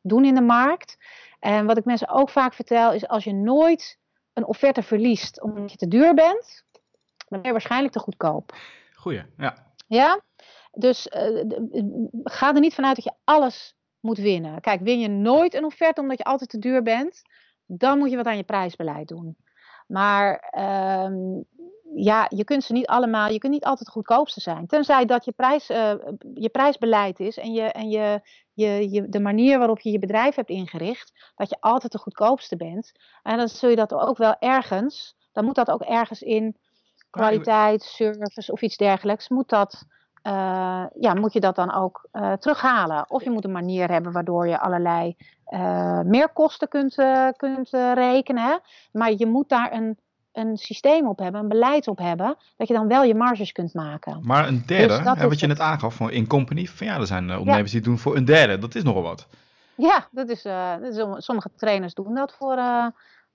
doen 0.00 0.24
in 0.24 0.34
de 0.34 0.40
markt. 0.40 0.98
En 1.40 1.66
wat 1.66 1.76
ik 1.76 1.84
mensen 1.84 2.08
ook 2.08 2.30
vaak 2.30 2.54
vertel 2.54 2.92
is 2.92 3.08
als 3.08 3.24
je 3.24 3.32
nooit 3.32 3.98
een 4.32 4.46
offerte 4.46 4.82
verliest 4.82 5.42
omdat 5.42 5.70
je 5.70 5.76
te 5.76 5.88
duur 5.88 6.14
bent 6.14 6.64
dan 7.34 7.42
je 7.44 7.52
waarschijnlijk 7.52 7.92
te 7.92 7.98
goedkoop. 7.98 8.54
Goeie, 8.94 9.22
ja. 9.36 9.72
Ja, 9.86 10.20
dus 10.72 11.06
uh, 11.06 11.44
ga 12.22 12.54
er 12.54 12.60
niet 12.60 12.74
vanuit 12.74 12.96
dat 12.96 13.04
je 13.04 13.12
alles 13.24 13.76
moet 14.00 14.18
winnen. 14.18 14.60
Kijk, 14.60 14.80
win 14.80 15.00
je 15.00 15.08
nooit 15.08 15.54
een 15.54 15.64
offerte 15.64 16.00
omdat 16.00 16.18
je 16.18 16.24
altijd 16.24 16.50
te 16.50 16.58
duur 16.58 16.82
bent, 16.82 17.22
dan 17.66 17.98
moet 17.98 18.10
je 18.10 18.16
wat 18.16 18.26
aan 18.26 18.36
je 18.36 18.44
prijsbeleid 18.44 19.08
doen. 19.08 19.36
Maar 19.86 20.52
um, 21.04 21.44
ja, 21.94 22.26
je 22.28 22.44
kunt 22.44 22.64
ze 22.64 22.72
niet 22.72 22.86
allemaal, 22.86 23.28
je 23.28 23.38
kunt 23.38 23.52
niet 23.52 23.64
altijd 23.64 23.86
het 23.86 23.88
goedkoopste 23.88 24.40
zijn. 24.40 24.66
Tenzij 24.66 25.04
dat 25.04 25.24
je, 25.24 25.32
prijs, 25.32 25.70
uh, 25.70 25.94
je 26.34 26.48
prijsbeleid 26.48 27.20
is 27.20 27.38
en, 27.38 27.52
je, 27.52 27.62
en 27.62 27.88
je, 27.88 28.20
je, 28.52 28.90
je, 28.90 29.08
de 29.08 29.20
manier 29.20 29.58
waarop 29.58 29.80
je 29.80 29.90
je 29.90 29.98
bedrijf 29.98 30.34
hebt 30.34 30.48
ingericht, 30.48 31.32
dat 31.34 31.48
je 31.48 31.56
altijd 31.60 31.92
de 31.92 31.98
goedkoopste 31.98 32.56
bent. 32.56 32.92
En 33.22 33.36
dan 33.36 33.48
zul 33.48 33.70
je 33.70 33.76
dat 33.76 33.92
ook 33.94 34.16
wel 34.16 34.36
ergens, 34.38 35.16
dan 35.32 35.44
moet 35.44 35.54
dat 35.54 35.70
ook 35.70 35.82
ergens 35.82 36.22
in 36.22 36.56
kwaliteit, 37.14 37.82
service 37.82 38.52
of 38.52 38.62
iets 38.62 38.76
dergelijks, 38.76 39.28
moet, 39.28 39.48
dat, 39.48 39.84
uh, 40.22 40.84
ja, 41.00 41.14
moet 41.14 41.32
je 41.32 41.40
dat 41.40 41.56
dan 41.56 41.74
ook 41.74 42.08
uh, 42.12 42.32
terughalen. 42.32 43.10
Of 43.10 43.24
je 43.24 43.30
moet 43.30 43.44
een 43.44 43.52
manier 43.52 43.90
hebben 43.90 44.12
waardoor 44.12 44.48
je 44.48 44.60
allerlei 44.60 45.16
uh, 45.48 46.00
meerkosten 46.00 46.68
kunt, 46.68 46.94
kunt 47.36 47.68
rekenen. 47.94 48.42
Hè? 48.42 48.56
Maar 48.92 49.12
je 49.16 49.26
moet 49.26 49.48
daar 49.48 49.72
een, 49.72 49.98
een 50.32 50.56
systeem 50.56 51.08
op 51.08 51.18
hebben, 51.18 51.40
een 51.40 51.48
beleid 51.48 51.88
op 51.88 51.98
hebben, 51.98 52.36
dat 52.56 52.68
je 52.68 52.74
dan 52.74 52.88
wel 52.88 53.02
je 53.02 53.14
marges 53.14 53.52
kunt 53.52 53.74
maken. 53.74 54.20
Maar 54.22 54.48
een 54.48 54.62
derde, 54.66 55.02
dus 55.02 55.18
hè, 55.18 55.28
wat 55.28 55.40
je 55.40 55.46
net 55.46 55.60
aangaf, 55.60 55.94
van 55.94 56.10
in 56.10 56.26
company, 56.26 56.66
van 56.66 56.86
ja, 56.86 56.96
er 56.96 57.06
zijn 57.06 57.30
ondernemers 57.30 57.72
ja. 57.72 57.78
die 57.78 57.88
doen 57.88 57.98
voor 57.98 58.16
een 58.16 58.24
derde, 58.24 58.58
dat 58.58 58.74
is 58.74 58.82
nogal 58.82 59.02
wat. 59.02 59.26
Ja, 59.76 60.08
dat 60.10 60.28
is, 60.28 60.42
dat 60.42 60.82
is 60.82 61.24
sommige 61.24 61.50
trainers 61.56 61.94
doen 61.94 62.14
dat 62.14 62.34
voor 62.38 62.56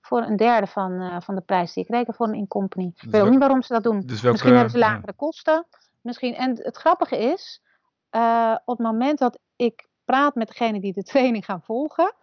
voor 0.00 0.22
een 0.22 0.36
derde 0.36 0.66
van, 0.66 0.92
uh, 0.92 1.20
van 1.20 1.34
de 1.34 1.40
prijs 1.40 1.72
die 1.72 1.84
ik 1.84 1.90
reken 1.90 2.14
voor 2.14 2.28
een 2.28 2.34
in-company. 2.34 2.90
Dus 2.94 3.02
ik 3.02 3.10
weet 3.10 3.22
ook 3.22 3.30
niet 3.30 3.38
waarom 3.38 3.62
ze 3.62 3.72
dat 3.72 3.82
doen. 3.82 4.00
Dus 4.00 4.20
welke, 4.20 4.30
Misschien 4.30 4.52
hebben 4.52 4.70
ze 4.70 4.78
lagere 4.78 5.12
kosten. 5.12 5.66
Misschien. 6.00 6.34
En 6.34 6.58
het 6.62 6.76
grappige 6.76 7.18
is, 7.18 7.62
uh, 8.10 8.56
op 8.64 8.78
het 8.78 8.86
moment 8.86 9.18
dat 9.18 9.38
ik 9.56 9.88
praat 10.04 10.34
met 10.34 10.48
degene 10.48 10.80
die 10.80 10.92
de 10.92 11.02
training 11.12 11.44
gaan 11.44 11.62
volgen, 11.62 12.14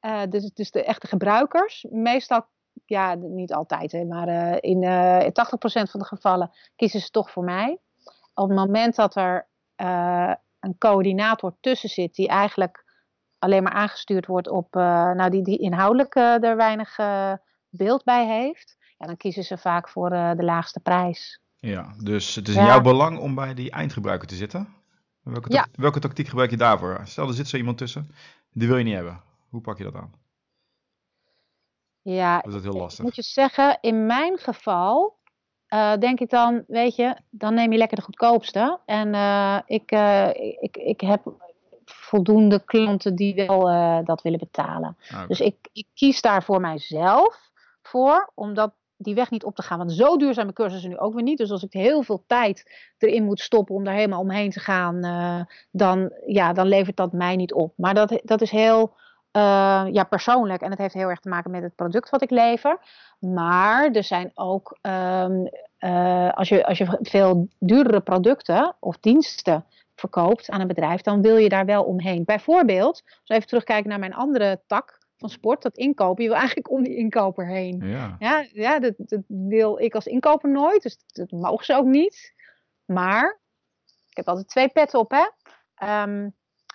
uh, 0.00 0.22
dus, 0.28 0.50
dus 0.52 0.70
de 0.70 0.84
echte 0.84 1.06
gebruikers, 1.06 1.86
meestal, 1.90 2.46
ja, 2.84 3.14
niet 3.14 3.52
altijd, 3.52 3.92
hè, 3.92 4.04
maar 4.04 4.62
in 4.62 4.82
80% 4.82 5.90
van 5.90 6.00
de 6.00 6.06
gevallen 6.06 6.50
kiezen 6.76 7.00
ze 7.00 7.10
toch 7.10 7.30
voor 7.30 7.44
mij. 7.44 7.78
Op 8.34 8.48
het 8.48 8.58
moment 8.58 8.96
dat 8.96 9.16
er 9.16 9.48
een 10.60 10.78
coördinator 10.78 11.56
tussen 11.60 11.88
zit 11.88 12.14
die 12.14 12.28
eigenlijk 12.28 12.85
alleen 13.38 13.62
maar 13.62 13.72
aangestuurd 13.72 14.26
wordt 14.26 14.48
op, 14.48 14.76
uh, 14.76 14.82
nou, 15.12 15.30
die, 15.30 15.42
die 15.42 15.58
inhoudelijk 15.58 16.14
uh, 16.14 16.44
er 16.44 16.56
weinig 16.56 16.98
uh, 16.98 17.32
beeld 17.68 18.04
bij 18.04 18.26
heeft, 18.26 18.76
ja, 18.98 19.06
dan 19.06 19.16
kiezen 19.16 19.44
ze 19.44 19.58
vaak 19.58 19.88
voor 19.88 20.10
de 20.10 20.44
laagste 20.44 20.80
prijs. 20.80 21.40
Ja, 21.56 21.94
dus 22.02 22.34
het 22.34 22.48
is 22.48 22.54
in 22.54 22.64
jouw 22.64 22.80
belang 22.80 23.18
om 23.18 23.34
bij 23.34 23.54
die 23.54 23.70
eindgebruiker 23.70 24.28
te 24.28 24.34
zitten. 24.34 24.68
Welke, 25.22 25.52
ja. 25.52 25.66
welke 25.72 26.00
tactiek 26.00 26.28
gebruik 26.28 26.50
je 26.50 26.56
daarvoor? 26.56 27.00
Stel, 27.04 27.28
er 27.28 27.34
zit 27.34 27.48
zo 27.48 27.56
iemand 27.56 27.78
tussen, 27.78 28.10
die 28.52 28.68
wil 28.68 28.76
je 28.76 28.84
niet 28.84 28.94
hebben. 28.94 29.20
Hoe 29.48 29.60
pak 29.60 29.78
je 29.78 29.84
dat 29.84 29.94
aan? 29.94 30.12
Ja, 32.02 32.42
is 32.42 32.52
dat 32.52 32.62
heel 32.62 32.72
lastig? 32.72 33.04
moet 33.04 33.16
je 33.16 33.22
zeggen, 33.22 33.78
in 33.80 34.06
mijn 34.06 34.38
geval 34.38 35.18
denk 35.98 36.20
ik 36.20 36.30
dan, 36.30 36.64
weet 36.66 36.96
je, 36.96 37.16
dan 37.30 37.54
neem 37.54 37.72
je 37.72 37.78
lekker 37.78 37.96
de 37.96 38.02
goedkoopste. 38.02 38.80
En 38.84 39.14
ik, 39.66 39.90
ik, 40.60 40.76
ik 40.76 41.00
heb 41.00 41.24
voldoende 42.06 42.64
klanten 42.64 43.14
die 43.14 43.34
wel 43.34 43.70
eh, 43.70 43.98
dat 44.04 44.22
willen 44.22 44.38
betalen. 44.38 44.96
Ah, 45.10 45.28
Dus 45.28 45.40
ik, 45.40 45.56
ik 45.72 45.86
kies 45.94 46.20
daar 46.20 46.42
voor 46.42 46.60
mijzelf 46.60 47.50
voor, 47.82 48.30
omdat 48.34 48.72
die 48.96 49.14
weg 49.14 49.30
niet 49.30 49.44
op 49.44 49.54
te 49.54 49.62
gaan. 49.62 49.78
Want 49.78 49.92
zo 49.92 50.16
duur 50.16 50.34
zijn 50.34 50.46
mijn 50.46 50.58
cursussen 50.58 50.90
nu 50.90 50.98
ook 50.98 51.14
weer 51.14 51.22
niet. 51.22 51.38
Dus 51.38 51.50
als 51.50 51.62
ik 51.62 51.72
heel 51.72 52.02
veel 52.02 52.24
tijd 52.26 52.76
erin 52.98 53.24
moet 53.24 53.40
stoppen 53.40 53.74
om 53.74 53.84
daar 53.84 53.94
helemaal 53.94 54.20
omheen 54.20 54.50
te 54.50 54.60
gaan, 54.60 55.04
eh, 55.04 55.40
dan, 55.70 56.12
ja, 56.26 56.52
dan 56.52 56.66
levert 56.66 56.96
dat 56.96 57.12
mij 57.12 57.36
niet 57.36 57.52
op. 57.52 57.72
Maar 57.76 57.94
dat, 57.94 58.20
dat 58.22 58.40
is 58.40 58.50
heel 58.50 58.94
eh, 59.30 59.84
ja, 59.90 60.04
persoonlijk 60.04 60.62
en 60.62 60.70
het 60.70 60.78
heeft 60.78 60.94
heel 60.94 61.08
erg 61.08 61.20
te 61.20 61.28
maken 61.28 61.50
met 61.50 61.62
het 61.62 61.74
product 61.74 62.10
wat 62.10 62.22
ik 62.22 62.30
lever. 62.30 62.78
Maar 63.18 63.90
er 63.90 64.04
zijn 64.04 64.30
ook, 64.34 64.78
ehm, 64.80 65.46
eh, 65.78 66.32
als, 66.32 66.48
je, 66.48 66.66
als 66.66 66.78
je 66.78 66.98
veel 67.00 67.48
duurdere 67.58 68.00
producten 68.00 68.76
of 68.80 68.98
diensten 69.00 69.64
verkoopt 69.96 70.50
aan 70.50 70.60
een 70.60 70.66
bedrijf, 70.66 71.00
dan 71.00 71.22
wil 71.22 71.36
je 71.36 71.48
daar 71.48 71.64
wel 71.64 71.84
omheen. 71.84 72.24
Bijvoorbeeld, 72.24 73.02
als 73.04 73.22
we 73.24 73.34
even 73.34 73.46
terugkijken 73.46 73.90
naar 73.90 73.98
mijn 73.98 74.14
andere 74.14 74.62
tak 74.66 74.98
van 75.16 75.28
sport, 75.28 75.62
dat 75.62 75.76
inkopen. 75.76 76.22
Je 76.22 76.28
wil 76.28 76.38
eigenlijk 76.38 76.70
om 76.70 76.82
die 76.82 76.96
inkoper 76.96 77.46
heen. 77.46 77.80
Ja. 77.80 78.16
Ja, 78.18 78.46
ja 78.52 78.78
dat, 78.78 78.94
dat 78.96 79.22
wil 79.26 79.78
ik 79.78 79.94
als 79.94 80.06
inkoper 80.06 80.50
nooit, 80.50 80.82
dus 80.82 80.98
dat 81.06 81.30
mogen 81.30 81.64
ze 81.64 81.74
ook 81.74 81.86
niet. 81.86 82.34
Maar, 82.84 83.40
ik 84.08 84.16
heb 84.16 84.28
altijd 84.28 84.48
twee 84.48 84.68
petten 84.68 84.98
op, 84.98 85.10
hè. 85.10 85.28
Ehm, 85.74 86.28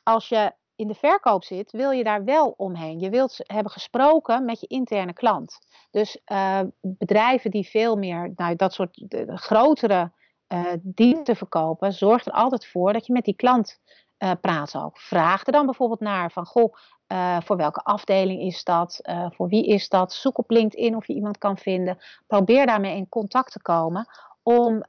als 0.03 0.29
je 0.29 0.51
in 0.75 0.88
de 0.88 0.93
verkoop 0.93 1.43
zit, 1.43 1.71
wil 1.71 1.91
je 1.91 2.03
daar 2.03 2.23
wel 2.23 2.53
omheen. 2.57 2.99
Je 2.99 3.10
wilt 3.10 3.38
hebben 3.38 3.71
gesproken 3.71 4.45
met 4.45 4.60
je 4.60 4.67
interne 4.67 5.13
klant. 5.13 5.60
Dus 5.91 6.21
eh, 6.25 6.62
bedrijven 6.81 7.51
die 7.51 7.67
veel 7.67 7.95
meer, 7.95 8.31
nou, 8.36 8.55
dat 8.55 8.73
soort 8.73 9.10
de, 9.10 9.25
de 9.25 9.38
grotere 9.38 10.12
eh, 10.52 10.66
diensten 10.82 11.36
verkopen, 11.36 11.94
zorg 11.94 12.26
er 12.26 12.32
altijd 12.32 12.68
voor 12.68 12.94
dat 12.94 13.06
je 13.06 13.14
met 13.14 13.26
die 13.26 13.36
klant 13.36 13.80
eh, 14.18 14.32
praat 14.42 14.76
ook. 14.76 14.98
Vraag 14.98 15.46
er 15.46 15.52
dan 15.52 15.66
bijvoorbeeld 15.66 16.00
naar 16.00 16.32
van, 16.32 16.46
goh, 16.46 16.76
eh, 17.08 17.38
voor 17.44 17.58
welke 17.58 17.80
afdeling 17.84 18.42
is 18.42 18.64
dat? 18.64 19.00
Voor 19.30 19.48
wie 19.48 19.68
is 19.68 19.90
dat? 19.90 20.14
Zoek 20.14 20.38
op 20.38 20.50
LinkedIn 20.50 20.96
of 20.96 21.08
je 21.08 21.14
iemand 21.14 21.38
kan 21.38 21.58
vinden. 21.58 21.98
Probeer 22.28 22.66
daarmee 22.66 22.96
in 22.96 23.10
contact 23.10 23.52
te 23.52 23.62
komen 23.62 24.08
om, 24.44 24.84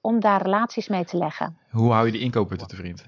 om 0.00 0.20
daar 0.20 0.42
relaties 0.42 0.88
mee 0.88 1.04
te 1.04 1.16
leggen. 1.16 1.58
Hoe 1.70 1.92
hou 1.92 2.06
je 2.06 2.12
die 2.12 2.20
inkoper 2.20 2.68
de 2.68 2.76
vriend? 2.76 3.04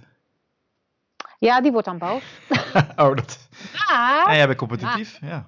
Ja, 1.39 1.61
die 1.61 1.73
wordt 1.73 1.87
dan 1.87 1.99
boos. 1.99 2.23
oh, 3.03 3.15
dat... 3.17 3.49
Maar, 3.89 4.27
En 4.27 4.37
jij 4.37 4.47
bent 4.47 4.59
competitief, 4.59 5.19
ja. 5.21 5.47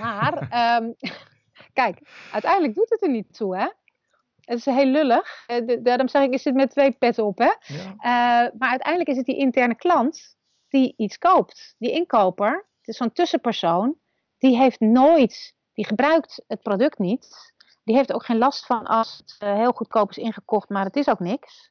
maar 0.00 0.48
ehm, 0.50 0.92
kijk, 1.80 2.00
uiteindelijk 2.32 2.74
doet 2.74 2.90
het 2.90 3.02
er 3.02 3.10
niet 3.10 3.36
toe, 3.36 3.56
hè? 3.56 3.68
Het 4.48 4.58
is 4.58 4.64
heel 4.64 4.86
lullig. 4.86 5.44
Eh, 5.46 5.76
Daarom 5.82 6.08
zeg 6.08 6.22
ik, 6.22 6.32
ik 6.32 6.40
zit 6.40 6.54
met 6.54 6.70
twee 6.70 6.92
petten 6.92 7.24
op, 7.24 7.38
hè? 7.38 7.44
ja. 7.44 7.84
Eh, 7.84 8.58
maar 8.58 8.70
uiteindelijk 8.70 9.08
is 9.10 9.16
het 9.16 9.26
die 9.26 9.36
interne 9.36 9.74
klant 9.74 10.36
die 10.68 10.94
iets 10.96 11.18
koopt. 11.18 11.74
Die 11.78 11.90
inkoper, 11.90 12.66
het 12.78 12.88
is 12.88 12.96
zo'n 12.96 13.12
tussenpersoon, 13.12 13.94
die 14.38 14.56
heeft 14.56 14.80
nooit, 14.80 15.54
die 15.72 15.86
gebruikt 15.86 16.44
het 16.46 16.62
product 16.62 16.98
niet. 16.98 17.54
Die 17.84 17.96
heeft 17.96 18.12
ook 18.12 18.24
geen 18.24 18.38
last 18.38 18.66
van 18.66 18.84
als 18.84 19.16
het 19.16 19.36
eh, 19.38 19.54
heel 19.54 19.72
goedkoop 19.72 20.10
is 20.10 20.16
ingekocht, 20.16 20.68
maar 20.68 20.84
het 20.84 20.96
is 20.96 21.08
ook 21.08 21.20
niks. 21.20 21.70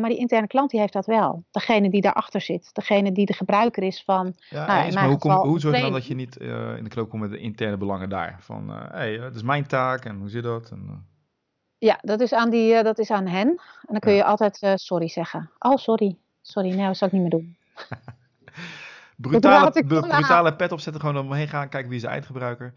Maar 0.00 0.10
die 0.10 0.18
interne 0.18 0.46
klant 0.46 0.70
die 0.70 0.80
heeft 0.80 0.92
dat 0.92 1.06
wel. 1.06 1.44
Degene 1.50 1.90
die 1.90 2.00
daarachter 2.00 2.40
zit. 2.40 2.74
Degene 2.74 3.12
die 3.12 3.26
de 3.26 3.32
gebruiker 3.32 3.82
is 3.82 4.02
van. 4.04 4.34
Ja, 4.48 4.66
Nou, 4.66 4.92
maar 4.92 5.08
hoe, 5.08 5.18
kom, 5.18 5.32
hoe 5.32 5.60
zorg 5.60 5.76
je 5.76 5.82
dan 5.82 5.92
dat 5.92 6.06
je 6.06 6.14
niet 6.14 6.36
in 6.36 6.84
de 6.84 6.88
knoop 6.88 7.08
komt 7.08 7.22
met 7.22 7.30
de 7.30 7.38
interne 7.38 7.76
belangen 7.76 8.08
daar? 8.08 8.36
Van, 8.40 8.68
hé, 8.68 8.86
hey, 8.88 9.18
dat 9.18 9.34
is 9.34 9.42
mijn 9.42 9.66
taak 9.66 10.04
en 10.04 10.18
hoe 10.18 10.28
zit 10.28 10.42
dat? 10.42 10.70
En, 10.70 11.06
Ja, 11.82 11.98
dat 12.02 12.20
is 12.20 12.32
aan, 12.32 12.50
die, 12.50 12.74
eh, 12.74 12.84
dat 12.84 12.98
is 12.98 13.10
aan 13.10 13.26
hen. 13.26 13.48
En 13.48 13.58
dan 13.86 13.98
kun 13.98 14.10
Ja. 14.12 14.16
je 14.16 14.24
altijd 14.24 14.58
eh, 14.62 14.72
sorry 14.74 15.08
zeggen. 15.08 15.50
Oh, 15.58 15.76
sorry. 15.76 16.16
Sorry, 16.40 16.74
nee, 16.74 16.86
dat 16.86 16.96
zal 16.96 17.06
ik 17.08 17.12
niet 17.12 17.22
meer 17.22 17.30
doen. 17.30 17.56
brutale, 19.16 19.84
brutale 19.86 20.56
pet 20.56 20.72
opzetten, 20.72 21.00
gewoon 21.00 21.18
omheen 21.18 21.48
gaan, 21.48 21.68
kijken 21.68 21.88
wie 21.88 21.96
is 21.98 22.04
de 22.04 22.10
eindgebruiker. 22.10 22.72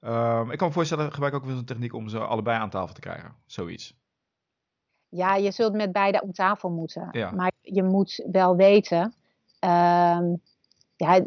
Ehm, 0.00 0.50
ik 0.50 0.58
kan 0.58 0.66
me 0.68 0.72
voorstellen, 0.74 1.12
gebruik 1.12 1.34
ook 1.34 1.40
wel 1.42 1.50
eens 1.50 1.60
een 1.60 1.66
techniek 1.66 1.94
om 1.94 2.08
ze 2.08 2.18
allebei 2.18 2.58
aan 2.58 2.70
tafel 2.70 2.94
te 2.94 3.00
krijgen. 3.00 3.34
Zoiets. 3.46 3.94
Ja, 5.08 5.34
je 5.34 5.50
zult 5.50 5.72
met 5.72 5.92
beide 5.92 6.20
om 6.22 6.32
tafel 6.32 6.70
moeten. 6.70 7.08
Ja. 7.10 7.30
Maar 7.30 7.52
je 7.60 7.82
moet 7.82 8.24
wel 8.32 8.56
weten. 8.56 9.14
ehm, 9.58 10.34
ja, 10.96 11.20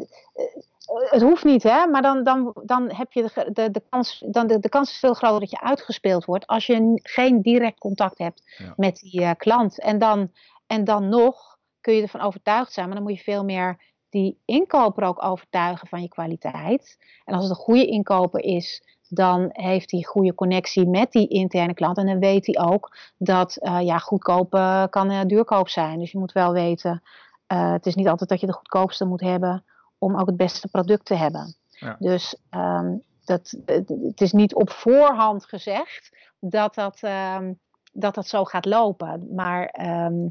het, 0.92 1.22
hoeft 1.22 1.44
niet, 1.44 1.62
hè? 1.62 1.86
Maar 1.86 2.02
dan, 2.02 2.22
dan, 2.22 2.54
dan 2.64 2.92
heb 2.92 3.12
je 3.12 3.22
de, 3.22 3.52
de, 3.52 3.70
de, 3.70 3.82
kans, 3.88 4.24
dan 4.26 4.46
de, 4.46 4.58
de 4.58 4.68
kans 4.68 4.90
is 4.90 4.98
veel 4.98 5.14
groter 5.14 5.40
dat 5.40 5.50
je 5.50 5.60
uitgespeeld 5.60 6.24
wordt 6.24 6.46
als 6.46 6.66
je 6.66 7.00
geen 7.02 7.42
direct 7.42 7.78
contact 7.78 8.18
hebt 8.18 8.42
Ja. 8.58 8.72
met 8.76 8.96
die 8.98 9.22
eh, 9.22 9.30
klant. 9.36 9.80
En 9.80 9.98
dan, 9.98 10.30
en 10.66 10.84
dan 10.84 11.08
nog 11.08 11.56
kun 11.80 11.94
je 11.94 12.02
ervan 12.02 12.20
overtuigd 12.20 12.72
zijn, 12.72 12.86
maar 12.86 12.94
dan 12.94 13.04
moet 13.04 13.16
je 13.16 13.22
veel 13.22 13.44
meer 13.44 13.92
die 14.08 14.38
inkoper 14.44 15.04
ook 15.04 15.24
overtuigen 15.24 15.88
van 15.88 16.02
je 16.02 16.08
kwaliteit. 16.08 16.98
En 17.24 17.34
als 17.34 17.42
het 17.42 17.52
een 17.52 17.64
goede 17.64 17.86
inkoper 17.86 18.40
is, 18.40 18.82
dan 19.08 19.48
heeft 19.52 19.90
hij 19.90 20.02
goede 20.02 20.34
connectie 20.34 20.86
met 20.86 21.12
die 21.12 21.28
interne 21.28 21.74
klant. 21.74 21.98
En 21.98 22.06
dan 22.06 22.18
weet 22.18 22.46
hij 22.46 22.66
ook 22.66 22.96
dat 23.18 23.56
eh, 23.56 23.80
ja, 23.80 23.98
goedkoop 23.98 24.54
eh, 24.54 24.84
kan 24.90 25.26
duurkoop 25.26 25.68
zijn. 25.68 25.98
Dus 25.98 26.12
je 26.12 26.18
moet 26.18 26.32
wel 26.32 26.52
weten, 26.52 27.02
het 27.46 27.86
is 27.86 27.94
niet 27.94 28.08
altijd 28.08 28.30
dat 28.30 28.40
je 28.40 28.46
de 28.46 28.52
goedkoopste 28.52 29.04
moet 29.04 29.20
hebben 29.20 29.64
om 30.04 30.16
ook 30.16 30.26
het 30.26 30.36
beste 30.36 30.68
product 30.68 31.04
te 31.04 31.14
hebben. 31.14 31.54
Ja. 31.70 31.96
Dus 31.98 32.36
ehm, 32.50 32.96
dat, 33.24 33.54
het, 33.66 34.20
is 34.20 34.32
niet 34.32 34.54
op 34.54 34.70
voorhand 34.70 35.44
gezegd 35.44 36.16
dat 36.38 36.74
dat, 36.74 36.98
ehm, 37.00 37.52
dat, 37.92 38.14
dat 38.14 38.26
zo 38.26 38.44
gaat 38.44 38.64
lopen. 38.64 39.34
Maar 39.34 39.66
ehm, 39.66 40.28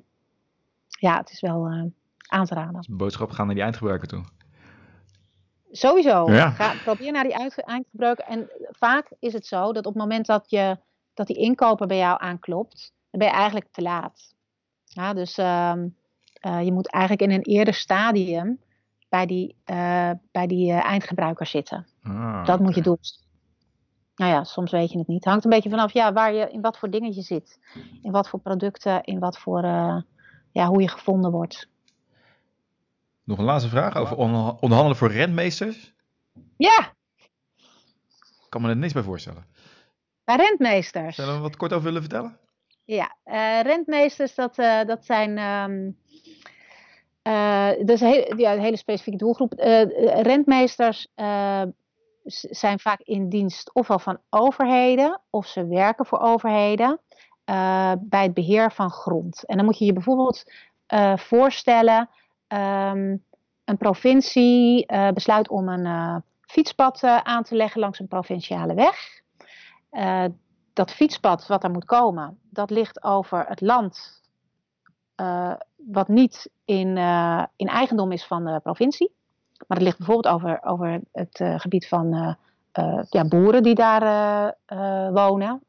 ja, 0.87 1.17
het 1.17 1.31
is 1.31 1.41
wel 1.41 1.65
eh, 1.65 1.83
aan 2.27 2.45
te 2.45 2.53
raden. 2.53 2.73
Dus 2.73 2.87
boodschap 2.87 3.31
gaan 3.31 3.45
naar 3.45 3.55
die 3.55 3.63
eindgebruiker 3.63 4.07
toe. 4.07 4.23
Sowieso. 5.71 6.31
Ja. 6.31 6.49
Ga, 6.49 6.73
probeer 6.83 7.11
naar 7.11 7.23
die 7.23 7.51
eindgebruiker. 7.63 8.25
En 8.25 8.49
vaak 8.69 9.11
is 9.19 9.33
het 9.33 9.45
zo 9.45 9.73
dat 9.73 9.85
op 9.85 9.93
het 9.93 10.01
moment 10.01 10.25
dat, 10.25 10.49
je, 10.49 10.77
dat 11.13 11.27
die 11.27 11.37
inkoper 11.37 11.87
bij 11.87 11.97
jou 11.97 12.21
aanklopt, 12.21 12.93
dan 13.09 13.19
ben 13.19 13.27
je 13.27 13.33
eigenlijk 13.33 13.67
te 13.71 13.81
laat. 13.81 14.33
Ja, 14.83 15.13
dus 15.13 15.37
eh, 15.37 15.73
je 16.41 16.71
moet 16.71 16.91
eigenlijk 16.91 17.31
in 17.31 17.31
een 17.31 17.41
eerder 17.41 17.73
stadium 17.73 18.59
bij 19.13 19.25
die, 19.25 19.55
eh, 19.63 20.11
bij 20.31 20.47
die 20.47 20.71
eh, 20.71 20.83
eindgebruiker 20.85 21.45
zitten. 21.45 21.87
Ah, 22.03 22.45
dat 22.45 22.59
moet 22.59 22.75
je 22.75 22.81
doen. 22.81 22.97
Nou 24.15 24.31
ja, 24.31 24.43
soms 24.43 24.71
weet 24.71 24.91
je 24.91 24.97
het 24.97 25.07
niet. 25.07 25.17
Het 25.17 25.25
hangt 25.29 25.43
een 25.43 25.49
beetje 25.49 25.69
vanaf 25.69 25.93
ja, 25.93 26.13
waar 26.13 26.33
je, 26.33 26.51
in 26.51 26.61
wat 26.61 26.77
voor 26.77 26.89
dingen 26.89 27.13
je 27.13 27.21
zit. 27.21 27.59
In 28.01 28.11
wat 28.11 28.29
voor 28.29 28.39
producten, 28.39 29.03
in 29.03 29.19
wat 29.19 29.37
voor, 29.37 29.63
eh, 29.63 30.01
ja, 30.51 30.67
hoe 30.67 30.81
je 30.81 30.87
gevonden 30.87 31.31
wordt. 31.31 31.69
Nog 33.23 33.37
een 33.37 33.43
laatste 33.43 33.69
vraag 33.69 33.95
over 33.95 34.17
onder- 34.17 34.55
onderhandelen 34.59 34.95
voor 34.97 35.11
rentmeesters. 35.11 35.93
Ja, 36.57 36.93
Ik 38.43 38.49
kan 38.49 38.61
me 38.61 38.69
er 38.69 38.77
niks 38.77 38.93
bij 38.93 39.03
voorstellen. 39.03 39.45
bij 40.23 40.35
rentmeesters. 40.35 41.15
Zou 41.15 41.27
je 41.29 41.33
er 41.35 41.41
wat 41.41 41.57
kort 41.57 41.71
over 41.73 41.85
willen 41.85 42.01
vertellen? 42.01 42.37
Ja, 42.85 43.15
rentmeesters, 43.61 44.35
dat, 44.35 44.55
dat 44.87 45.05
zijn. 45.05 45.37
ehm, 45.37 45.91
eh, 47.23 47.67
dat 47.77 47.89
is 47.89 48.01
een 48.01 48.07
hele, 48.07 48.33
ja, 48.37 48.53
een 48.53 48.59
hele 48.59 48.77
specifieke 48.77 49.17
doelgroep. 49.17 49.53
Eh, 49.53 49.81
eh, 49.81 50.21
rentmeesters 50.21 51.07
zijn 52.49 52.79
vaak 52.79 52.99
in 52.99 53.29
dienst 53.29 53.73
ofwel 53.73 53.99
van 53.99 54.17
overheden 54.29 55.21
of 55.29 55.47
ze 55.47 55.67
werken 55.67 56.05
voor 56.05 56.19
overheden 56.19 56.99
bij 57.99 58.23
het 58.23 58.33
beheer 58.33 58.71
van 58.71 58.89
grond. 58.89 59.45
En 59.45 59.55
dan 59.57 59.65
moet 59.65 59.77
je 59.77 59.85
je 59.85 59.93
bijvoorbeeld 59.93 60.43
voorstellen: 61.15 62.09
ehm, 62.47 63.17
een 63.65 63.77
provincie 63.77 64.85
besluit 65.13 65.49
om 65.49 65.69
een 65.69 66.23
fietspad 66.41 67.03
aan 67.03 67.43
te 67.43 67.55
leggen 67.55 67.79
langs 67.79 67.99
een 67.99 68.07
provinciale 68.07 68.73
weg. 68.73 69.21
Dat 70.73 70.91
fietspad 70.91 71.47
wat 71.47 71.63
er 71.63 71.71
moet 71.71 71.85
komen, 71.85 72.39
dat 72.49 72.69
ligt 72.69 73.03
over 73.03 73.45
het 73.47 73.61
land 73.61 74.22
eh, 75.15 75.53
wat 75.75 76.07
niet 76.07 76.49
in, 76.65 76.97
eh, 76.97 77.43
in 77.55 77.67
eigendom 77.67 78.11
is 78.11 78.25
van 78.25 78.45
de 78.45 78.59
provincie. 78.63 79.11
Maar 79.67 79.77
het 79.77 79.85
ligt 79.85 79.97
bijvoorbeeld 79.97 80.33
over, 80.35 80.63
over 80.63 81.01
het 81.11 81.39
eh, 81.39 81.59
gebied 81.59 81.87
van 81.87 82.37
ja, 83.09 83.25
boeren 83.27 83.63
die 83.63 83.75
daar 83.75 84.55
wonen 85.13 85.61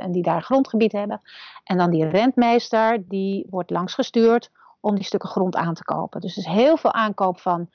en 0.00 0.12
die 0.12 0.22
daar 0.22 0.42
grondgebied 0.42 0.92
hebben. 0.92 1.20
En 1.64 1.76
dan 1.76 1.90
die 1.90 2.08
rentmeester, 2.08 3.08
die 3.08 3.46
wordt 3.50 3.70
langsgestuurd 3.70 4.50
om 4.80 4.94
die 4.94 5.04
stukken 5.04 5.28
grond 5.28 5.56
aan 5.56 5.74
te 5.74 5.84
kopen. 5.84 6.20
Dus 6.20 6.32
er 6.32 6.38
is 6.38 6.46
heel 6.46 6.76
veel 6.76 6.92
aankoop 6.92 7.40
van 7.40 7.70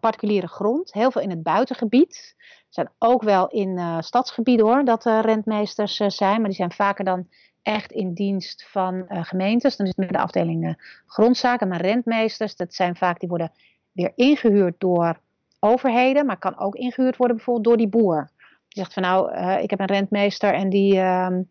particuliere 0.00 0.48
grond, 0.48 0.92
heel 0.92 1.10
veel 1.10 1.22
in 1.22 1.30
het 1.30 1.42
buitengebied. 1.42 2.34
Er 2.38 2.66
zijn 2.68 2.90
ook 2.98 3.22
wel 3.22 3.48
in 3.48 4.02
stadsgebieden 4.02 4.66
hoor, 4.66 4.84
dat 4.84 5.04
er 5.04 5.20
rentmeesters 5.20 5.96
zijn, 5.96 6.36
maar 6.36 6.48
die 6.48 6.58
zijn 6.58 6.72
vaker 6.72 7.04
dan 7.04 7.28
echt 7.62 7.92
in 7.92 8.14
dienst 8.14 8.66
van 8.70 9.08
eh, 9.08 9.24
gemeentes. 9.24 9.76
Dan 9.76 9.86
is 9.86 9.92
het 9.96 10.00
meer 10.00 10.12
de 10.18 10.22
afdeling 10.22 10.66
eh, 10.66 10.74
grondzaken, 11.06 11.68
maar 11.68 11.80
rentmeesters, 11.80 12.56
dat 12.56 12.74
zijn 12.74 12.96
vaak, 12.96 13.20
die 13.20 13.28
worden 13.28 13.52
weer 13.92 14.12
ingehuurd 14.14 14.74
door 14.78 15.18
overheden, 15.60 16.26
maar 16.26 16.36
kan 16.38 16.58
ook 16.58 16.74
ingehuurd 16.74 17.16
worden 17.16 17.36
bijvoorbeeld 17.36 17.66
door 17.66 17.76
die 17.76 17.88
boer. 17.88 18.30
Die 18.68 18.82
zegt 18.82 18.92
van 18.92 19.02
nou, 19.02 19.32
eh, 19.32 19.62
ik 19.62 19.70
heb 19.70 19.80
een 19.80 19.86
rentmeester 19.86 20.54
en 20.54 20.68
die, 20.68 20.98
ehm, 20.98 21.42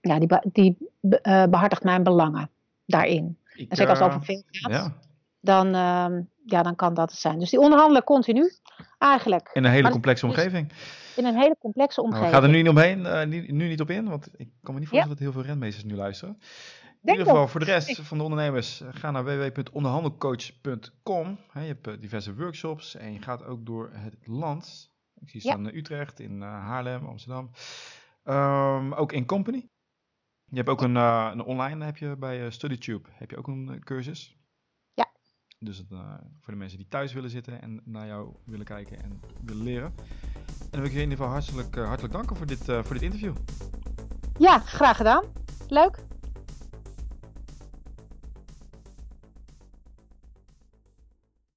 ja, 0.00 0.18
die, 0.18 0.28
die 0.52 0.76
be- 1.00 1.20
eh, 1.20 1.44
behartigt 1.46 1.84
mijn 1.84 2.02
belangen 2.02 2.50
daarin. 2.86 3.36
Ik, 3.54 3.70
En 3.70 3.76
zeker 3.76 3.90
als 3.90 3.98
het 3.98 4.08
over 4.08 4.24
veel 4.24 4.42
gaat. 4.50 4.72
Ja. 4.72 4.92
dan, 5.40 5.66
ehm, 5.74 6.20
ja, 6.46 6.62
dan 6.62 6.76
kan 6.76 6.94
dat 6.94 7.10
het 7.10 7.20
zijn. 7.20 7.38
Dus 7.38 7.50
die 7.50 7.60
onderhandelen 7.60 8.04
continu, 8.04 8.50
eigenlijk. 8.98 9.50
In 9.52 9.64
een 9.64 9.70
hele 9.70 9.82
Maar 9.82 9.90
complexe 9.92 10.26
is- 10.26 10.32
omgeving. 10.32 10.72
In 11.16 11.24
een 11.24 11.36
hele 11.36 11.56
complexe 11.58 12.00
Nou, 12.00 12.12
omgeving. 12.12 12.34
gaan 12.34 12.44
er 12.44 12.50
nu 12.50 12.56
niet 12.56 12.68
omheen, 12.68 13.06
eh, 13.06 13.26
nu, 13.26 13.46
nu 13.52 13.68
niet 13.68 13.80
op 13.80 13.90
in, 13.90 14.08
want 14.08 14.28
ik 14.36 14.48
kan 14.62 14.74
me 14.74 14.80
niet 14.80 14.88
voorstellen 14.88 15.16
dat 15.16 15.24
heel 15.26 15.32
veel 15.32 15.42
renmeesters 15.50 15.84
nu 15.84 15.94
luisteren. 15.94 16.34
In 16.34 16.40
Denk 17.00 17.18
ieder 17.18 17.32
geval, 17.32 17.48
voor 17.48 17.60
de 17.60 17.66
rest 17.66 18.00
van 18.00 18.18
de 18.18 18.24
ondernemers, 18.24 18.80
eh, 18.80 18.88
ga 18.90 19.10
naar 19.10 19.24
www.onderhandelcoach.com. 19.24 21.38
Je 21.52 21.58
hebt 21.60 21.86
eh, 21.86 21.94
diverse 22.00 22.34
workshops 22.34 22.94
en 22.94 23.12
je 23.12 23.22
gaat 23.22 23.44
ook 23.44 23.66
door 23.66 23.90
het 23.92 24.16
land. 24.26 24.90
Ik 25.20 25.30
zie 25.30 25.40
staan 25.40 25.68
in 25.68 25.76
Utrecht, 25.76 26.20
in 26.20 26.40
Haarlem, 26.40 27.06
Amsterdam. 27.06 27.50
Ehm, 28.24 28.92
ook 28.92 29.12
in 29.12 29.26
Company. 29.26 29.68
Je 30.44 30.56
hebt 30.56 30.68
ook 30.68 30.82
een, 30.82 30.94
een 30.94 31.42
online, 31.42 31.84
heb 31.84 31.96
je 31.96 32.16
bij 32.16 32.50
StudyTube, 32.50 33.08
heb 33.12 33.30
je 33.30 33.36
ook 33.36 33.46
een 33.46 33.80
cursus. 33.84 34.36
Dus 35.64 35.82
eh, 35.90 35.98
voor 36.40 36.52
de 36.52 36.58
mensen 36.58 36.78
die 36.78 36.88
thuis 36.88 37.12
willen 37.12 37.30
zitten 37.30 37.62
en 37.62 37.80
naar 37.84 38.06
jou 38.06 38.28
willen 38.44 38.64
kijken 38.64 39.02
en 39.02 39.20
willen 39.44 39.62
leren. 39.62 39.92
En 40.46 40.68
dan 40.70 40.80
wil 40.80 40.90
ik 40.90 40.96
je 40.96 41.02
in 41.02 41.10
ieder 41.10 41.16
geval 41.16 41.32
hartelijk, 41.32 41.76
eh, 41.76 41.86
hartelijk 41.86 42.14
danken 42.14 42.36
voor 42.36 42.46
dit, 42.46 42.68
eh, 42.68 42.84
voor 42.84 42.94
dit 42.94 43.02
interview. 43.02 43.34
Ja, 44.38 44.58
graag 44.58 44.96
gedaan. 44.96 45.24
Leuk. 45.68 45.98